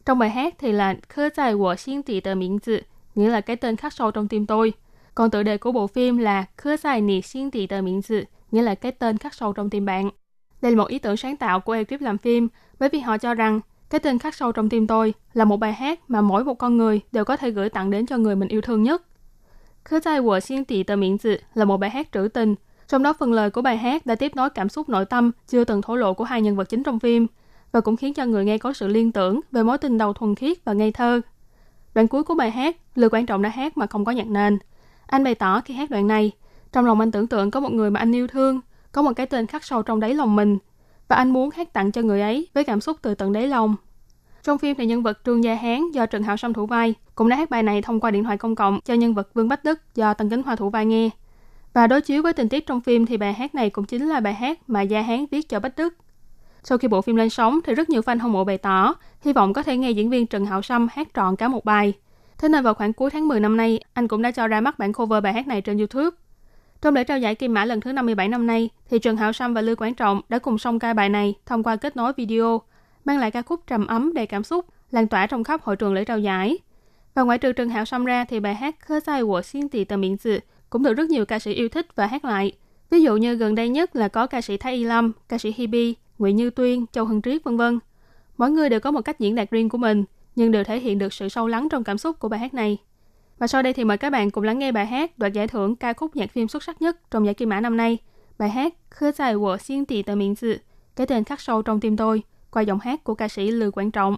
[0.06, 2.80] Trong bài hát thì là khơ dài của xin tỷ tờ Miễn dự,
[3.14, 4.72] nghĩa là cái tên khắc sâu trong tim tôi.
[5.14, 8.24] Còn tựa đề của bộ phim là khơ dài nì xin tỷ tờ Miễn dự,
[8.50, 10.10] nghĩa là cái tên khắc sâu trong tim bạn.
[10.62, 13.34] Đây là một ý tưởng sáng tạo của ekip làm phim, bởi vì họ cho
[13.34, 16.54] rằng cái tên khắc sâu trong tim tôi là một bài hát mà mỗi một
[16.54, 19.02] con người đều có thể gửi tặng đến cho người mình yêu thương nhất.
[19.84, 22.54] Khơ dài của xin tỷ tờ Miễn dự là một bài hát trữ tình,
[22.88, 25.64] trong đó phần lời của bài hát đã tiếp nối cảm xúc nội tâm chưa
[25.64, 27.26] từng thổ lộ của hai nhân vật chính trong phim
[27.72, 30.34] và cũng khiến cho người nghe có sự liên tưởng về mối tình đầu thuần
[30.34, 31.20] khiết và ngây thơ.
[31.94, 34.58] Đoạn cuối của bài hát, Lưu Quang Trọng đã hát mà không có nhạc nền.
[35.06, 36.32] Anh bày tỏ khi hát đoạn này,
[36.72, 38.60] trong lòng anh tưởng tượng có một người mà anh yêu thương,
[38.92, 40.58] có một cái tên khắc sâu trong đáy lòng mình
[41.08, 43.76] và anh muốn hát tặng cho người ấy với cảm xúc từ tận đáy lòng.
[44.42, 47.28] Trong phim thì nhân vật Trương Gia Hán do Trần Hạo Sâm thủ vai cũng
[47.28, 49.64] đã hát bài này thông qua điện thoại công cộng cho nhân vật Vương Bách
[49.64, 51.10] Đức do tần Kính Hoa thủ vai nghe.
[51.72, 54.20] Và đối chiếu với tình tiết trong phim thì bài hát này cũng chính là
[54.20, 55.94] bài hát mà Gia Hán viết cho Bách Đức.
[56.62, 59.32] Sau khi bộ phim lên sóng thì rất nhiều fan hâm mộ bày tỏ hy
[59.32, 61.92] vọng có thể nghe diễn viên Trần Hạo Sâm hát trọn cả một bài.
[62.38, 64.78] Thế nên vào khoảng cuối tháng 10 năm nay, anh cũng đã cho ra mắt
[64.78, 66.16] bản cover bài hát này trên YouTube.
[66.82, 69.54] Trong lễ trao giải Kim Mã lần thứ 57 năm nay, thì Trần Hạo Sâm
[69.54, 72.60] và Lưu Quảng Trọng đã cùng song ca bài này thông qua kết nối video,
[73.04, 75.94] mang lại ca khúc trầm ấm đầy cảm xúc, lan tỏa trong khắp hội trường
[75.94, 76.58] lễ trao giải.
[77.14, 79.84] Và ngoại trừ Trần Hạo Sâm ra thì bài hát Khơ Sai của xin tì
[79.84, 80.40] tờ miệng dự
[80.70, 82.52] cũng được rất nhiều ca sĩ yêu thích và hát lại.
[82.90, 85.54] Ví dụ như gần đây nhất là có ca sĩ Thái Y Lâm, ca sĩ
[85.56, 87.78] Hebe, Nguyễn Như Tuyên, Châu Hưng Triết vân vân.
[88.36, 90.04] Mỗi người đều có một cách diễn đạt riêng của mình,
[90.36, 92.78] nhưng đều thể hiện được sự sâu lắng trong cảm xúc của bài hát này.
[93.38, 95.76] Và sau đây thì mời các bạn cùng lắng nghe bài hát đoạt giải thưởng
[95.76, 97.98] ca khúc nhạc phim xuất sắc nhất trong giải Kim Mã năm nay.
[98.38, 100.58] Bài hát Khơ dài của xin tỷ tờ miệng dự,
[100.96, 103.90] cái tên khắc sâu trong tim tôi, qua giọng hát của ca sĩ Lưu Quảng
[103.90, 104.16] Trọng.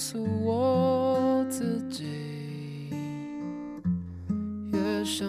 [0.00, 2.88] 告诉我自己，
[4.72, 5.28] 越想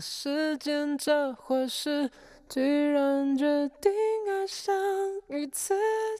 [0.00, 2.10] 时间这回事。
[2.48, 3.92] 既然决定
[4.26, 4.74] 爱上
[5.28, 5.74] 一次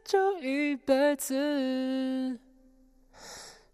[0.04, 2.38] 就一辈子，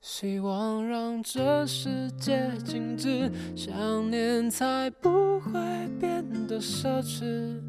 [0.01, 5.51] 希望让这世界静止，想念才不会
[5.99, 7.61] 变得奢侈。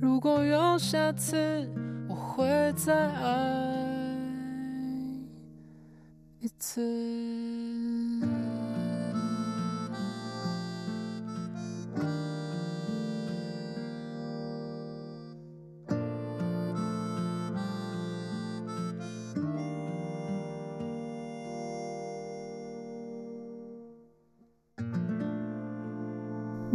[0.00, 1.70] 如果有下次，
[2.08, 3.74] 我会再爱
[6.40, 6.80] 一次。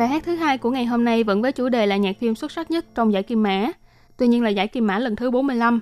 [0.04, 2.36] Bài hát thứ hai của ngày hôm nay vẫn với chủ đề là nhạc phim
[2.36, 3.72] xuất sắc nhất trong giải Kim Mã.
[4.18, 5.80] Tuy nhiên là giải Kim Mã lần thứ 45.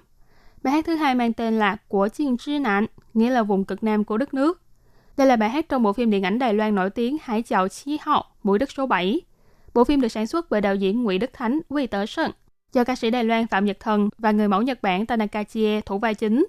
[0.64, 3.84] Bài hát thứ hai mang tên là Của Chiên Trí Nạn, nghĩa là vùng cực
[3.84, 4.62] nam của đất nước.
[5.18, 7.68] Đây là bài hát trong bộ phim điện ảnh Đài Loan nổi tiếng Hải Chào
[7.68, 9.22] Chí Hậu, Mũi đất số 7.
[9.74, 12.32] Bộ phim được sản xuất bởi đạo diễn Ngụy Đức Thánh, Quy Tở Sơn,
[12.74, 15.82] do ca sĩ Đài Loan Phạm Nhật Thần và người mẫu Nhật Bản Tanaka Chie
[15.82, 16.48] thủ vai chính.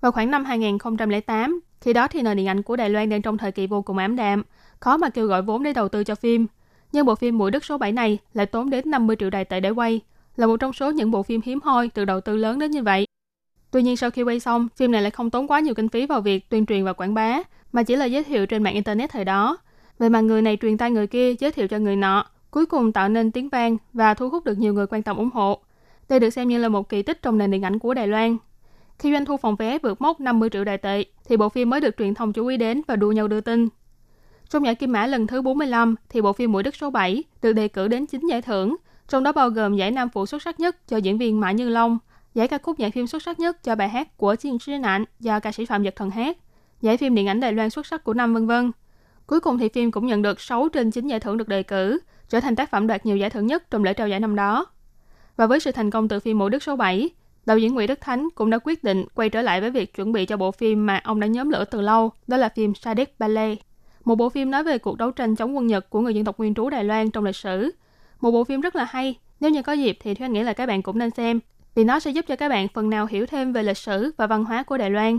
[0.00, 3.38] Vào khoảng năm 2008, khi đó thì nền điện ảnh của Đài Loan đang trong
[3.38, 4.42] thời kỳ vô cùng ám đạm,
[4.80, 6.46] khó mà kêu gọi vốn để đầu tư cho phim.
[6.92, 9.60] Nhưng bộ phim Mũi đất số 7 này lại tốn đến 50 triệu đài tệ
[9.60, 10.00] để quay,
[10.36, 12.82] là một trong số những bộ phim hiếm hoi từ đầu tư lớn đến như
[12.82, 13.06] vậy.
[13.70, 16.06] Tuy nhiên sau khi quay xong, phim này lại không tốn quá nhiều kinh phí
[16.06, 17.38] vào việc tuyên truyền và quảng bá,
[17.72, 19.56] mà chỉ là giới thiệu trên mạng internet thời đó.
[19.98, 22.92] Vậy mà người này truyền tay người kia giới thiệu cho người nọ, cuối cùng
[22.92, 25.58] tạo nên tiếng vang và thu hút được nhiều người quan tâm ủng hộ.
[26.08, 28.36] Đây được xem như là một kỳ tích trong nền điện ảnh của Đài Loan.
[28.98, 31.80] Khi doanh thu phòng vé vượt mốc 50 triệu đài tệ, thì bộ phim mới
[31.80, 33.68] được truyền thông chú ý đến và đua nhau đưa tin.
[34.50, 37.52] Trong giải Kim Mã lần thứ 45 thì bộ phim Mũi đất số 7 được
[37.52, 38.76] đề cử đến 9 giải thưởng,
[39.08, 41.68] trong đó bao gồm giải nam phụ xuất sắc nhất cho diễn viên Mã Như
[41.68, 41.98] Long,
[42.34, 45.04] giải ca khúc nhạc phim xuất sắc nhất cho bài hát của Chiên sĩ Nạn
[45.20, 46.36] do ca sĩ Phạm Nhật Thần hát,
[46.80, 48.72] giải phim điện ảnh Đài Loan xuất sắc của năm vân vân.
[49.26, 51.98] Cuối cùng thì phim cũng nhận được 6 trên 9 giải thưởng được đề cử,
[52.28, 54.66] trở thành tác phẩm đoạt nhiều giải thưởng nhất trong lễ trao giải năm đó.
[55.36, 57.10] Và với sự thành công từ phim Mộ Đức số 7,
[57.46, 60.12] đạo diễn Nguyễn Đức Thánh cũng đã quyết định quay trở lại với việc chuẩn
[60.12, 63.18] bị cho bộ phim mà ông đã nhóm lửa từ lâu, đó là phim Sadek
[63.18, 63.58] Ballet.
[64.08, 66.38] Một bộ phim nói về cuộc đấu tranh chống quân Nhật của người dân tộc
[66.38, 67.70] nguyên trú Đài Loan trong lịch sử.
[68.20, 70.52] Một bộ phim rất là hay, nếu như có dịp thì Thúy Anh nghĩ là
[70.52, 71.40] các bạn cũng nên xem,
[71.74, 74.26] vì nó sẽ giúp cho các bạn phần nào hiểu thêm về lịch sử và
[74.26, 75.18] văn hóa của Đài Loan.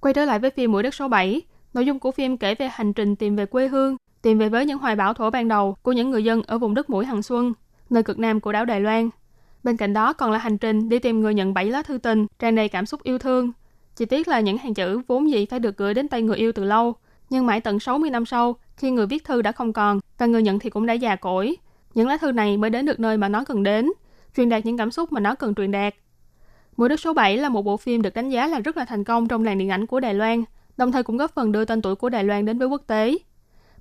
[0.00, 1.42] Quay trở lại với phim Mũi đất số 7,
[1.74, 4.66] nội dung của phim kể về hành trình tìm về quê hương, tìm về với
[4.66, 7.22] những hoài bão thổ ban đầu của những người dân ở vùng đất mũi Hằng
[7.22, 7.52] Xuân,
[7.90, 9.10] nơi cực nam của đảo Đài Loan.
[9.64, 12.26] Bên cạnh đó còn là hành trình đi tìm người nhận bảy lá thư tình,
[12.38, 13.52] tràn đầy cảm xúc yêu thương.
[13.96, 16.52] Chỉ tiếc là những hàng chữ vốn dĩ phải được gửi đến tay người yêu
[16.52, 16.94] từ lâu,
[17.34, 20.42] nhưng mãi tận 60 năm sau, khi người viết thư đã không còn và người
[20.42, 21.56] nhận thì cũng đã già cỗi,
[21.94, 23.92] những lá thư này mới đến được nơi mà nó cần đến,
[24.36, 25.94] truyền đạt những cảm xúc mà nó cần truyền đạt.
[26.76, 29.04] Mùa đất số 7 là một bộ phim được đánh giá là rất là thành
[29.04, 30.44] công trong làng điện ảnh của Đài Loan,
[30.76, 33.18] đồng thời cũng góp phần đưa tên tuổi của Đài Loan đến với quốc tế.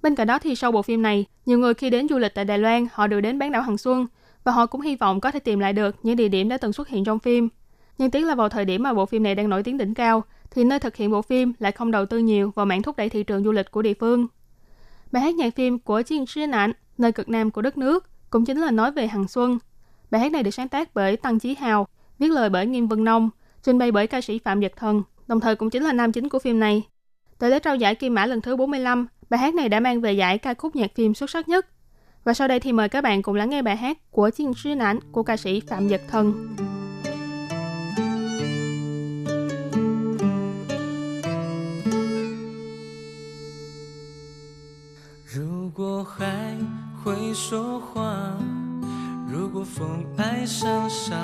[0.02, 2.46] Bên cạnh đó thì sau bộ phim này, nhiều người khi đến du lịch tại
[2.46, 4.08] Đài Loan, họ đều đến bán đảo Hằng Xuân
[4.44, 6.74] và họ cũng hy vọng có thể tìm lại được những địa điểm đã từng
[6.74, 7.50] xuất hiện trong phim.
[7.98, 10.24] Nhưng tiếc là vào thời điểm mà bộ phim này đang nổi tiếng đỉnh cao,
[10.56, 13.10] thì nơi thực hiện bộ phim lại không đầu tư nhiều vào mạng thúc đẩy
[13.10, 14.28] thị trường du lịch của địa phương.
[15.12, 18.46] Bài hát nhạc phim của Chiên Sĩ Nạn, nơi cực nam của đất nước, cũng
[18.46, 19.60] chính là nói về Hằng Xuân.
[20.12, 21.88] Bài hát này được sáng tác bởi Tăng Chí Hào,
[22.20, 23.30] viết lời bởi Nghiêm Vân Nông,
[23.64, 26.30] trình bày bởi ca sĩ Phạm Nhật Thần, đồng thời cũng chính là nam chính
[26.30, 26.84] của phim này.
[27.40, 30.14] Tại lễ trao giải Kim Mã lần thứ 45, bài hát này đã mang về
[30.14, 31.68] giải ca khúc nhạc phim xuất sắc nhất.
[32.24, 34.76] Và sau đây thì mời các bạn cùng lắng nghe bài hát của Chiên Sĩ
[34.76, 36.56] Nạn của ca sĩ Phạm Nhật Thần.
[45.74, 46.56] 果海
[47.04, 48.16] 会说话，
[49.28, 51.16] 如果风爱上沙，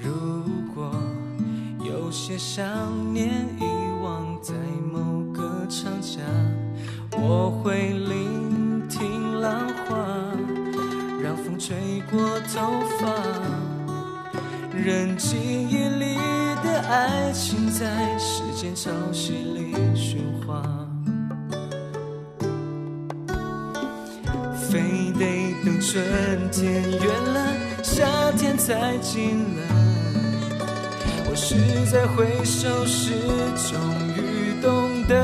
[0.00, 0.12] 如
[0.72, 0.88] 果
[1.84, 2.64] 有些想
[3.12, 3.28] 念
[3.58, 3.64] 遗
[4.04, 4.54] 忘在
[4.92, 6.20] 某个长假，
[7.18, 9.96] 我会聆听浪花，
[11.20, 12.70] 让风吹过头
[13.00, 13.12] 发，
[14.72, 16.14] 任记忆里
[16.62, 20.62] 的爱情在时间潮汐里喧哗。
[25.94, 29.62] 春天远了，夏天才近了。
[31.30, 31.54] 我是
[31.88, 33.12] 在回首时
[33.54, 33.78] 终
[34.16, 35.14] 于懂得，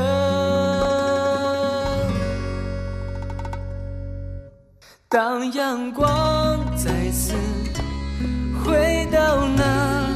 [5.09, 6.07] 当阳光
[6.77, 7.33] 再次
[8.63, 10.07] 回到那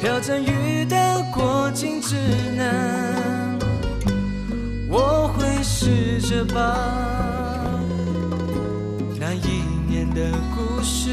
[0.00, 0.96] 飘着雨的
[1.34, 2.14] 过境之
[2.56, 3.58] 南，
[4.88, 7.11] 我会试着把。
[10.22, 11.10] 的故事，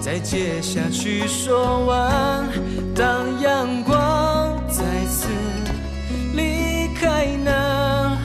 [0.00, 2.48] 再接下去说完。
[2.94, 5.28] 当阳光再次
[6.34, 8.16] 离开那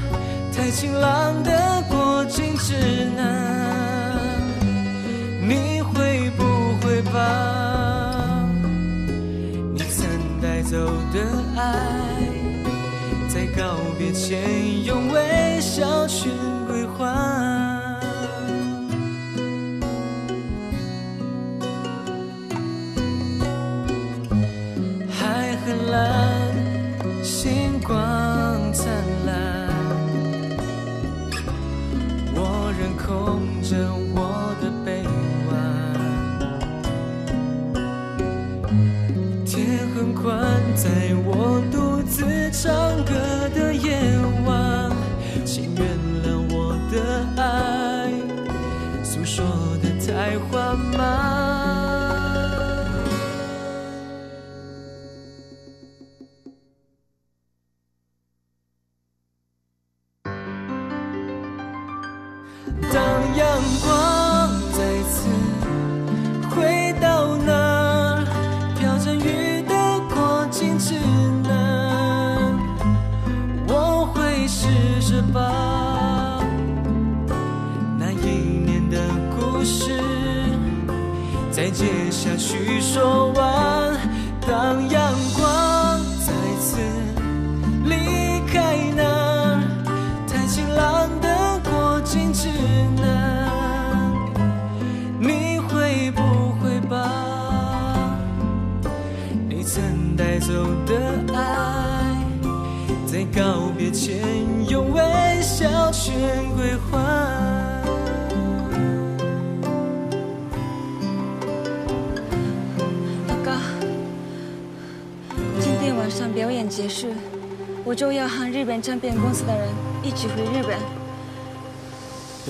[0.56, 2.74] 太晴朗的过境之
[3.18, 4.30] 南，
[5.42, 6.44] 你会不
[6.82, 8.40] 会把
[9.74, 10.08] 你曾
[10.42, 10.78] 带走
[11.12, 11.20] 的
[11.58, 11.74] 爱，
[13.28, 16.30] 在告别前用微笑去
[16.68, 17.77] 归还？
[40.88, 42.87] 在我独自唱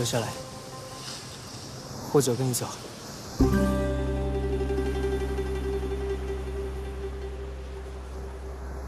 [0.06, 0.26] 下来，
[2.12, 2.66] 或者跟你走。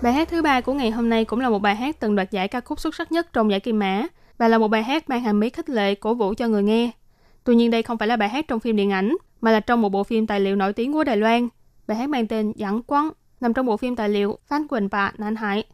[0.03, 2.31] Bài hát thứ ba của ngày hôm nay cũng là một bài hát từng đoạt
[2.31, 4.07] giải ca khúc xuất sắc nhất trong giải Kim Mã
[4.39, 6.91] và là một bài hát mang hàm ý khích lệ cổ vũ cho người nghe.
[7.45, 9.83] Tuy nhiên đây không phải là bài hát trong phim điện ảnh mà là trong
[9.83, 11.49] một bộ phim tài liệu nổi tiếng của Đài Loan.
[11.87, 15.13] Bài hát mang tên Dẫn Quang nằm trong bộ phim tài liệu Phan Quỳnh Bà
[15.19, 15.65] Nạn Hải.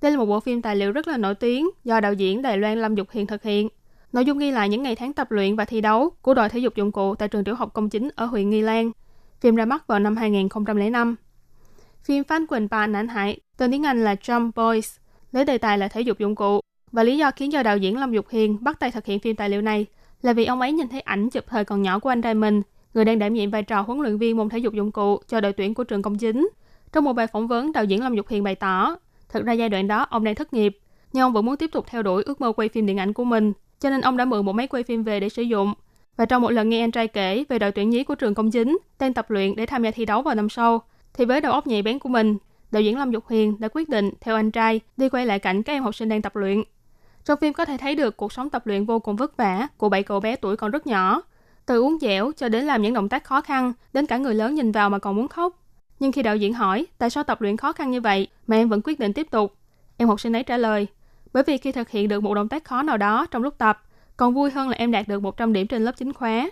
[0.00, 2.58] Đây là một bộ phim tài liệu rất là nổi tiếng do đạo diễn Đài
[2.58, 3.68] Loan Lâm Dục Hiền thực hiện.
[4.13, 6.59] Nội dung ghi lại những ngày tháng tập luyện và thi đấu của đội thể
[6.59, 8.91] dục dụng cụ tại trường tiểu học công chính ở huyện Nghi Lan.
[9.41, 11.15] Phim ra mắt vào năm 2005.
[12.03, 14.95] Phim Phan Quỳnh Ba Nạn Hải, tên tiếng Anh là Jump Boys,
[15.31, 16.59] lấy đề tài là thể dục dụng cụ.
[16.91, 19.35] Và lý do khiến cho đạo diễn Lâm Dục Hiền bắt tay thực hiện phim
[19.35, 19.85] tài liệu này
[20.21, 22.61] là vì ông ấy nhìn thấy ảnh chụp thời còn nhỏ của anh trai mình,
[22.93, 25.41] người đang đảm nhiệm vai trò huấn luyện viên môn thể dục dụng cụ cho
[25.41, 26.49] đội tuyển của trường công chính.
[26.91, 28.95] Trong một bài phỏng vấn, đạo diễn Lâm Dục Hiền bày tỏ,
[29.29, 30.77] thực ra giai đoạn đó ông đang thất nghiệp,
[31.13, 33.23] nhưng ông vẫn muốn tiếp tục theo đuổi ước mơ quay phim điện ảnh của
[33.23, 35.73] mình, cho nên ông đã mượn một máy quay phim về để sử dụng.
[36.17, 38.51] Và trong một lần nghe anh trai kể về đội tuyển nhí của trường công
[38.51, 40.81] chính đang tập luyện để tham gia thi đấu vào năm sau,
[41.13, 42.37] thì với đầu óc nhạy bén của mình,
[42.71, 45.63] đạo diễn Lâm Dục Hiền đã quyết định theo anh trai đi quay lại cảnh
[45.63, 46.63] các em học sinh đang tập luyện.
[47.25, 49.89] Trong phim có thể thấy được cuộc sống tập luyện vô cùng vất vả của
[49.89, 51.21] bảy cậu bé tuổi còn rất nhỏ,
[51.65, 54.55] từ uống dẻo cho đến làm những động tác khó khăn, đến cả người lớn
[54.55, 55.63] nhìn vào mà còn muốn khóc.
[55.99, 58.69] Nhưng khi đạo diễn hỏi tại sao tập luyện khó khăn như vậy mà em
[58.69, 59.55] vẫn quyết định tiếp tục,
[59.97, 60.87] em học sinh ấy trả lời,
[61.33, 63.83] bởi vì khi thực hiện được một động tác khó nào đó trong lúc tập,
[64.17, 66.49] còn vui hơn là em đạt được 100 điểm trên lớp chính khóa.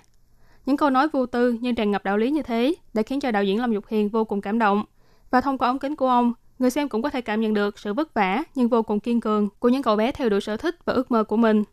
[0.66, 3.32] Những câu nói vô tư nhưng tràn ngập đạo lý như thế đã khiến cho
[3.32, 4.84] đạo diễn Lâm Dục Hiền vô cùng cảm động.
[5.32, 7.80] Và thông qua ống kính của ông, người xem cũng có thể cảm nhận được
[7.80, 10.58] sự vất vả nhưng vô cùng kiên cường của những cậu bé theo đuổi sở
[10.58, 11.64] thích và ước mơ của mình.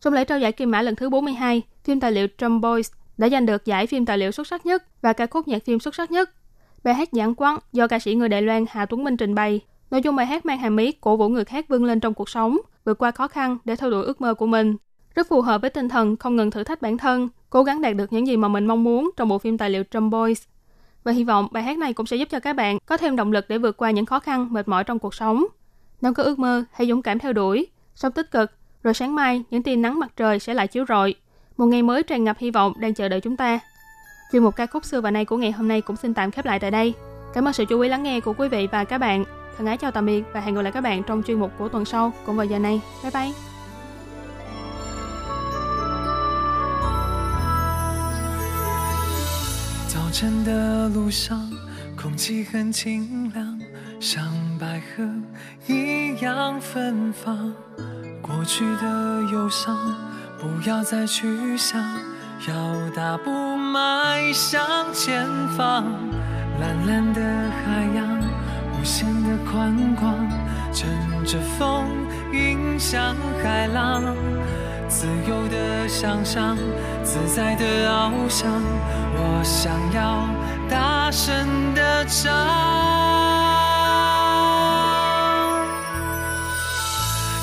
[0.00, 3.28] Trong lễ trao giải Kim Mã lần thứ 42, phim tài liệu Drum Boys đã
[3.28, 5.94] giành được giải phim tài liệu xuất sắc nhất và ca khúc nhạc phim xuất
[5.94, 6.30] sắc nhất.
[6.84, 9.60] Bài hát Giảng Quang do ca sĩ người Đài Loan Hà Tuấn Minh trình bày.
[9.90, 12.28] Nội dung bài hát mang hàm ý cổ vũ người khác vươn lên trong cuộc
[12.28, 14.76] sống, vượt qua khó khăn để theo đuổi ước mơ của mình.
[15.14, 17.96] Rất phù hợp với tinh thần không ngừng thử thách bản thân, cố gắng đạt
[17.96, 20.42] được những gì mà mình mong muốn trong bộ phim tài liệu Drum Boys.
[21.04, 23.32] Và hy vọng bài hát này cũng sẽ giúp cho các bạn có thêm động
[23.32, 25.46] lực để vượt qua những khó khăn, mệt mỏi trong cuộc sống.
[26.00, 28.50] Nếu có ước mơ, hãy dũng cảm theo đuổi, sống tích cực,
[28.82, 31.14] rồi sáng mai những tia nắng mặt trời sẽ lại chiếu rọi.
[31.56, 33.60] Một ngày mới tràn ngập hy vọng đang chờ đợi chúng ta.
[34.32, 36.46] Chuyên mục ca khúc xưa và nay của ngày hôm nay cũng xin tạm khép
[36.46, 36.94] lại tại đây.
[37.34, 39.35] Cảm ơn sự chú ý lắng nghe của quý vị và các bạn.
[39.57, 41.69] Thân ái chào tạm biệt và hẹn gặp lại các bạn trong chuyên mục của
[41.69, 42.81] tuần sau cũng vào giờ này.
[43.03, 43.31] Bye bye!
[49.87, 51.49] 早晨的路上，
[51.97, 53.59] 空气很清凉，
[53.99, 54.23] 像
[54.59, 55.03] 百合
[55.67, 57.53] 一样芬芳。
[58.21, 59.75] 过去的忧伤，
[60.39, 61.81] 不要再去想，
[62.47, 64.61] 要大步迈向
[64.93, 65.25] 前
[65.57, 65.85] 方。
[66.59, 68.19] 蓝蓝的海洋，
[68.73, 69.14] 无限的
[69.56, 70.14] 宽广，
[70.70, 70.86] 乘
[71.24, 71.88] 着风
[72.30, 74.02] 迎向海浪。
[74.86, 76.58] 自由的想象，
[77.02, 78.52] 自在的翱翔，
[79.14, 80.28] 我想要
[80.68, 81.34] 大声
[81.74, 82.30] 的唱。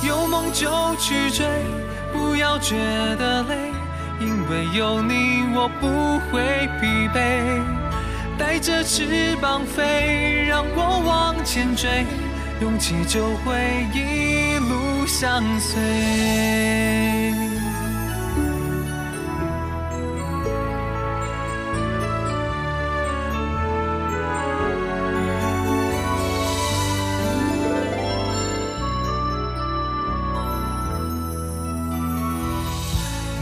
[0.07, 1.47] 有梦就去追，
[2.13, 2.75] 不要觉
[3.17, 3.71] 得累，
[4.19, 7.82] 因为有你我不会疲惫。
[8.37, 12.05] 带着翅膀飞，让我往前追，
[12.61, 15.81] 勇气就会一路相随。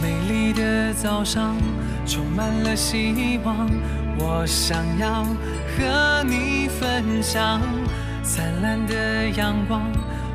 [0.02, 1.56] 美丽的早上，
[2.06, 3.70] 充满了希望。
[4.18, 7.62] 我想要和你分享
[8.24, 9.82] 灿烂的阳光，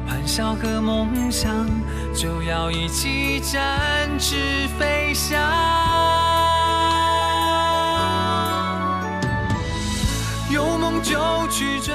[0.07, 1.67] 欢笑和梦想，
[2.15, 5.39] 就要一起展翅飞翔。
[10.51, 11.95] 有梦就去追，